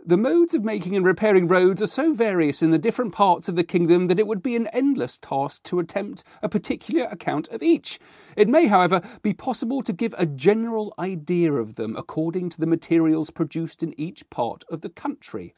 The 0.06 0.18
modes 0.18 0.52
of 0.52 0.62
making 0.62 0.94
and 0.94 1.04
repairing 1.06 1.48
roads 1.48 1.80
are 1.80 1.86
so 1.86 2.12
various 2.12 2.60
in 2.60 2.70
the 2.70 2.78
different 2.78 3.14
parts 3.14 3.48
of 3.48 3.56
the 3.56 3.64
kingdom 3.64 4.08
that 4.08 4.18
it 4.18 4.26
would 4.26 4.42
be 4.42 4.54
an 4.54 4.66
endless 4.66 5.18
task 5.18 5.62
to 5.62 5.78
attempt 5.78 6.24
a 6.42 6.48
particular 6.48 7.06
account 7.06 7.48
of 7.48 7.62
each. 7.62 7.98
It 8.36 8.46
may, 8.46 8.66
however, 8.66 9.00
be 9.22 9.32
possible 9.32 9.80
to 9.80 9.94
give 9.94 10.14
a 10.18 10.26
general 10.26 10.92
idea 10.98 11.54
of 11.54 11.76
them 11.76 11.96
according 11.96 12.50
to 12.50 12.60
the 12.60 12.66
materials 12.66 13.30
produced 13.30 13.82
in 13.82 13.98
each 13.98 14.28
part 14.28 14.62
of 14.68 14.82
the 14.82 14.90
country. 14.90 15.54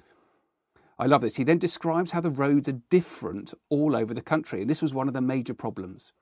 I 0.96 1.06
love 1.06 1.22
this. 1.22 1.34
He 1.34 1.42
then 1.42 1.58
describes 1.58 2.12
how 2.12 2.20
the 2.20 2.30
roads 2.30 2.68
are 2.68 2.80
different 2.88 3.52
all 3.68 3.96
over 3.96 4.14
the 4.14 4.22
country, 4.22 4.60
and 4.60 4.70
this 4.70 4.80
was 4.80 4.94
one 4.94 5.08
of 5.08 5.14
the 5.14 5.20
major 5.20 5.54
problems. 5.54 6.12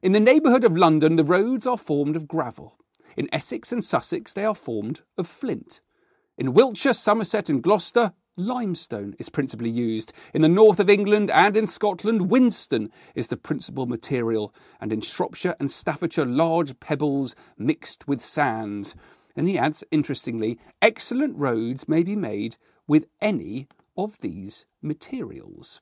In 0.00 0.12
the 0.12 0.20
neighbourhood 0.20 0.64
of 0.64 0.74
London, 0.74 1.16
the 1.16 1.22
roads 1.22 1.66
are 1.66 1.76
formed 1.76 2.16
of 2.16 2.26
gravel. 2.26 2.78
In 3.14 3.28
Essex 3.30 3.72
and 3.72 3.84
Sussex, 3.84 4.32
they 4.32 4.46
are 4.46 4.54
formed 4.54 5.02
of 5.18 5.26
flint. 5.26 5.82
In 6.42 6.54
Wiltshire, 6.54 6.92
Somerset, 6.92 7.48
and 7.48 7.62
Gloucester, 7.62 8.14
limestone 8.36 9.14
is 9.20 9.28
principally 9.28 9.70
used. 9.70 10.12
In 10.34 10.42
the 10.42 10.48
north 10.48 10.80
of 10.80 10.90
England 10.90 11.30
and 11.30 11.56
in 11.56 11.68
Scotland, 11.68 12.32
whinstone 12.32 12.90
is 13.14 13.28
the 13.28 13.36
principal 13.36 13.86
material, 13.86 14.52
and 14.80 14.92
in 14.92 15.02
Shropshire 15.02 15.54
and 15.60 15.70
Staffordshire, 15.70 16.26
large 16.26 16.80
pebbles 16.80 17.36
mixed 17.56 18.08
with 18.08 18.24
sand. 18.24 18.92
And 19.36 19.46
he 19.46 19.56
adds, 19.56 19.84
interestingly, 19.92 20.58
excellent 20.82 21.38
roads 21.38 21.88
may 21.88 22.02
be 22.02 22.16
made 22.16 22.56
with 22.88 23.06
any 23.20 23.68
of 23.96 24.18
these 24.18 24.66
materials. 24.82 25.80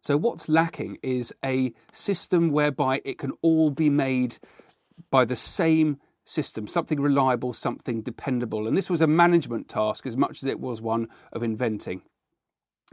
So, 0.00 0.16
what's 0.16 0.48
lacking 0.48 0.98
is 1.00 1.32
a 1.44 1.72
system 1.92 2.50
whereby 2.50 3.02
it 3.04 3.18
can 3.18 3.30
all 3.42 3.70
be 3.70 3.88
made 3.88 4.38
by 5.12 5.24
the 5.24 5.36
same 5.36 6.00
system, 6.28 6.66
something 6.66 7.00
reliable, 7.00 7.52
something 7.52 8.02
dependable. 8.02 8.66
And 8.66 8.76
this 8.76 8.90
was 8.90 9.00
a 9.00 9.06
management 9.06 9.68
task 9.68 10.06
as 10.06 10.16
much 10.16 10.42
as 10.42 10.46
it 10.48 10.60
was 10.60 10.80
one 10.80 11.08
of 11.32 11.42
inventing. 11.42 12.02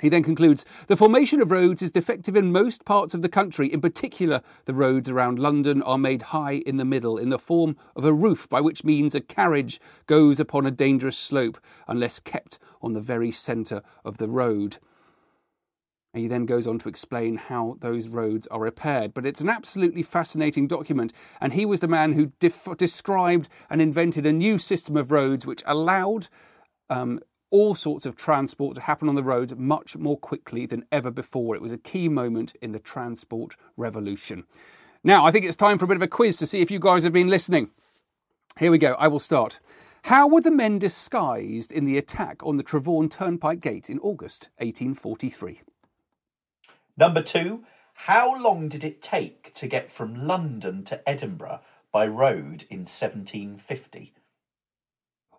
He 0.01 0.09
then 0.09 0.23
concludes 0.23 0.65
The 0.87 0.97
formation 0.97 1.41
of 1.41 1.51
roads 1.51 1.81
is 1.81 1.91
defective 1.91 2.35
in 2.35 2.51
most 2.51 2.83
parts 2.83 3.13
of 3.13 3.21
the 3.21 3.29
country. 3.29 3.71
In 3.71 3.79
particular, 3.79 4.41
the 4.65 4.73
roads 4.73 5.09
around 5.09 5.39
London 5.39 5.81
are 5.83 5.97
made 5.97 6.21
high 6.21 6.63
in 6.65 6.75
the 6.75 6.83
middle, 6.83 7.17
in 7.17 7.29
the 7.29 7.39
form 7.39 7.77
of 7.95 8.03
a 8.03 8.13
roof, 8.13 8.49
by 8.49 8.59
which 8.59 8.83
means 8.83 9.15
a 9.15 9.21
carriage 9.21 9.79
goes 10.05 10.37
upon 10.37 10.65
a 10.65 10.71
dangerous 10.71 11.17
slope 11.17 11.57
unless 11.87 12.19
kept 12.19 12.59
on 12.81 12.91
the 12.91 12.99
very 12.99 13.31
centre 13.31 13.81
of 14.03 14.17
the 14.17 14.27
road. 14.27 14.79
And 16.15 16.21
he 16.21 16.29
then 16.29 16.45
goes 16.45 16.65
on 16.65 16.79
to 16.79 16.87
explain 16.87 17.35
how 17.35 17.75
those 17.81 18.07
roads 18.07 18.47
are 18.47 18.61
repaired. 18.61 19.13
But 19.13 19.25
it's 19.25 19.41
an 19.41 19.49
absolutely 19.49 20.01
fascinating 20.01 20.65
document. 20.65 21.11
And 21.41 21.51
he 21.51 21.65
was 21.65 21.81
the 21.81 21.89
man 21.89 22.13
who 22.13 22.31
def- 22.39 22.69
described 22.77 23.49
and 23.69 23.81
invented 23.81 24.25
a 24.25 24.31
new 24.31 24.57
system 24.57 24.95
of 24.95 25.11
roads 25.11 25.45
which 25.45 25.61
allowed 25.65 26.29
um, 26.89 27.19
all 27.51 27.75
sorts 27.75 28.05
of 28.05 28.15
transport 28.15 28.75
to 28.75 28.81
happen 28.81 29.09
on 29.09 29.15
the 29.15 29.23
roads 29.23 29.53
much 29.57 29.97
more 29.97 30.17
quickly 30.17 30.65
than 30.65 30.85
ever 30.89 31.11
before. 31.11 31.53
It 31.53 31.61
was 31.61 31.73
a 31.73 31.77
key 31.77 32.07
moment 32.07 32.55
in 32.61 32.71
the 32.71 32.79
transport 32.79 33.57
revolution. 33.75 34.45
Now, 35.03 35.25
I 35.25 35.31
think 35.31 35.43
it's 35.43 35.57
time 35.57 35.77
for 35.77 35.83
a 35.83 35.89
bit 35.89 35.97
of 35.97 36.01
a 36.01 36.07
quiz 36.07 36.37
to 36.37 36.47
see 36.47 36.61
if 36.61 36.71
you 36.71 36.79
guys 36.79 37.03
have 37.03 37.11
been 37.11 37.27
listening. 37.27 37.71
Here 38.57 38.71
we 38.71 38.77
go. 38.77 38.93
I 38.93 39.09
will 39.09 39.19
start. 39.19 39.59
How 40.03 40.29
were 40.29 40.39
the 40.39 40.49
men 40.49 40.79
disguised 40.79 41.73
in 41.73 41.83
the 41.83 41.97
attack 41.97 42.41
on 42.45 42.55
the 42.55 42.63
Trevorn 42.63 43.09
Turnpike 43.09 43.59
Gate 43.59 43.89
in 43.89 43.99
August 43.99 44.47
1843? 44.59 45.59
Number 46.97 47.21
two, 47.21 47.63
how 47.93 48.41
long 48.41 48.69
did 48.69 48.83
it 48.83 49.01
take 49.01 49.53
to 49.55 49.67
get 49.67 49.91
from 49.91 50.27
London 50.27 50.83
to 50.85 51.07
Edinburgh 51.07 51.61
by 51.91 52.07
road 52.07 52.65
in 52.69 52.79
1750? 52.79 54.13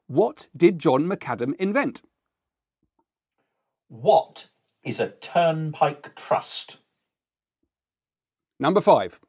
What 0.07 0.49
did 0.57 0.79
John 0.79 1.07
McAdam 1.07 1.55
invent? 1.57 2.03
What 3.88 4.49
is 4.83 5.01
a 5.01 5.09
turnpike 5.09 6.14
trust? 6.14 6.77
Number 8.59 8.81
five. 8.81 9.21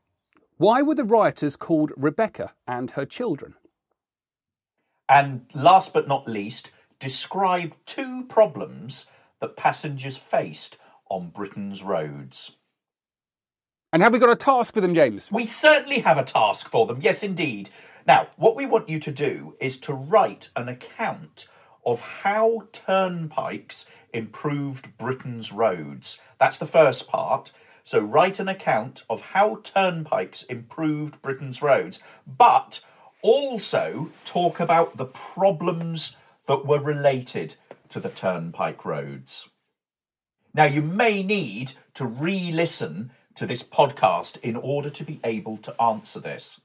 Why 0.58 0.82
were 0.82 0.96
the 0.96 1.04
rioters 1.04 1.56
called 1.56 1.92
Rebecca 1.96 2.54
and 2.68 2.92
her 2.92 3.06
children? 3.06 3.56
And 5.08 5.46
last 5.54 5.94
but 5.94 6.08
not 6.08 6.28
least, 6.28 6.72
describe 7.00 7.74
two 7.86 8.26
problems 8.26 9.06
that 9.40 9.56
passengers 9.56 10.18
faced 10.18 10.78
on 11.10 11.30
Britain's 11.30 11.84
roads. 11.84 12.52
And 13.93 14.04
have 14.04 14.13
we 14.13 14.20
got 14.20 14.30
a 14.30 14.36
task 14.36 14.74
for 14.74 14.82
them, 14.82 14.93
James? 14.93 15.32
We 15.32 15.46
certainly 15.46 16.00
have 16.00 16.17
a 16.17 16.24
task 16.24 16.67
for 16.67 16.86
them, 16.86 17.00
yes, 17.02 17.24
indeed. 17.24 17.70
Now, 18.06 18.28
what 18.36 18.56
we 18.56 18.65
want 18.65 18.89
you 18.89 19.00
to 19.00 19.12
do 19.12 19.56
is 19.60 19.78
to 19.80 19.93
write 19.93 20.50
an 20.56 20.67
account 20.67 21.48
of 21.86 22.02
how 22.02 22.67
turnpikes 22.74 23.86
improved 24.13 24.98
Britain's 24.98 25.52
roads. 25.52 26.17
That's 26.39 26.58
the 26.58 26.65
first 26.65 27.08
part. 27.08 27.52
So, 27.84 28.00
write 28.00 28.39
an 28.39 28.50
account 28.50 29.04
of 29.10 29.22
how 29.22 29.62
turnpikes 29.63 30.43
improved 30.43 31.22
Britain's 31.22 31.62
roads, 31.62 32.00
but 32.26 32.82
also 33.22 34.12
talk 34.26 34.60
about 34.60 34.98
the 34.98 35.06
problems 35.06 36.15
that 36.48 36.65
were 36.65 36.82
related 36.82 37.56
to 37.89 38.00
the 38.00 38.10
turnpike 38.10 38.84
roads. 38.84 39.48
Now, 40.58 40.65
you 40.65 40.82
may 40.82 41.22
need 41.22 41.74
to 41.93 42.06
re 42.08 42.52
listen 42.52 43.12
to 43.36 43.46
this 43.46 43.62
podcast 43.62 44.38
in 44.41 44.56
order 44.56 44.89
to 44.89 45.04
be 45.04 45.20
able 45.24 45.58
to 45.58 45.80
answer 45.80 46.20
this. 46.20 46.60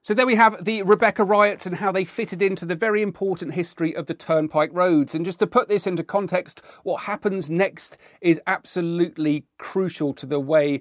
So 0.00 0.14
there 0.14 0.26
we 0.26 0.36
have 0.36 0.64
the 0.64 0.82
Rebecca 0.82 1.24
riots 1.24 1.66
and 1.66 1.76
how 1.76 1.92
they 1.92 2.06
fitted 2.06 2.40
into 2.40 2.64
the 2.64 2.74
very 2.74 3.02
important 3.02 3.52
history 3.52 3.94
of 3.94 4.06
the 4.06 4.14
turnpike 4.14 4.70
roads. 4.72 5.14
And 5.14 5.26
just 5.26 5.40
to 5.40 5.46
put 5.46 5.68
this 5.68 5.86
into 5.86 6.02
context, 6.02 6.62
what 6.84 7.02
happens 7.02 7.50
next 7.50 7.98
is 8.22 8.40
absolutely 8.46 9.44
crucial 9.58 10.14
to 10.14 10.24
the 10.24 10.40
way 10.40 10.80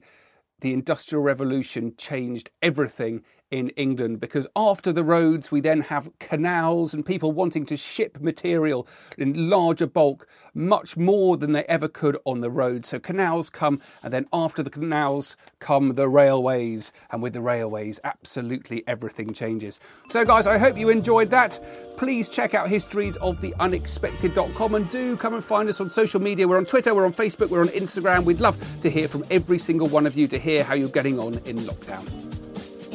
the 0.61 0.71
Industrial 0.71 1.21
Revolution 1.21 1.95
changed 1.97 2.49
everything 2.61 3.23
in 3.51 3.69
England 3.71 4.19
because 4.19 4.47
after 4.55 4.91
the 4.91 5.03
roads, 5.03 5.51
we 5.51 5.61
then 5.61 5.81
have 5.81 6.09
canals 6.19 6.93
and 6.93 7.05
people 7.05 7.33
wanting 7.33 7.65
to 7.67 7.77
ship 7.77 8.19
material 8.21 8.87
in 9.17 9.49
larger 9.49 9.85
bulk, 9.85 10.25
much 10.53 10.95
more 10.97 11.37
than 11.37 11.51
they 11.51 11.63
ever 11.65 11.87
could 11.87 12.17
on 12.25 12.41
the 12.41 12.49
road. 12.49 12.83
So 12.85 12.99
canals 12.99 13.49
come, 13.49 13.79
and 14.01 14.11
then 14.13 14.27
after 14.33 14.63
the 14.63 14.69
canals 14.69 15.35
come 15.59 15.95
the 15.95 16.07
railways, 16.07 16.93
and 17.11 17.21
with 17.21 17.33
the 17.33 17.41
railways, 17.41 17.99
absolutely 18.03 18.83
everything 18.87 19.33
changes. 19.33 19.79
So, 20.09 20.25
guys, 20.25 20.47
I 20.47 20.57
hope 20.57 20.77
you 20.77 20.89
enjoyed 20.89 21.29
that. 21.31 21.59
Please 21.97 22.29
check 22.29 22.53
out 22.53 22.69
historiesoftheunexpected.com 22.69 24.75
and 24.75 24.89
do 24.89 25.17
come 25.17 25.33
and 25.33 25.43
find 25.43 25.67
us 25.67 25.81
on 25.81 25.89
social 25.89 26.21
media. 26.21 26.47
We're 26.47 26.57
on 26.57 26.65
Twitter, 26.65 26.95
we're 26.95 27.05
on 27.05 27.13
Facebook, 27.13 27.49
we're 27.49 27.61
on 27.61 27.67
Instagram. 27.69 28.23
We'd 28.23 28.39
love 28.39 28.57
to 28.81 28.89
hear 28.89 29.09
from 29.09 29.25
every 29.29 29.59
single 29.59 29.87
one 29.87 30.07
of 30.07 30.15
you 30.15 30.27
to 30.29 30.39
hear 30.39 30.63
how 30.63 30.73
you're 30.73 30.89
getting 30.89 31.19
on 31.19 31.33
in 31.45 31.57
lockdown. 31.57 32.30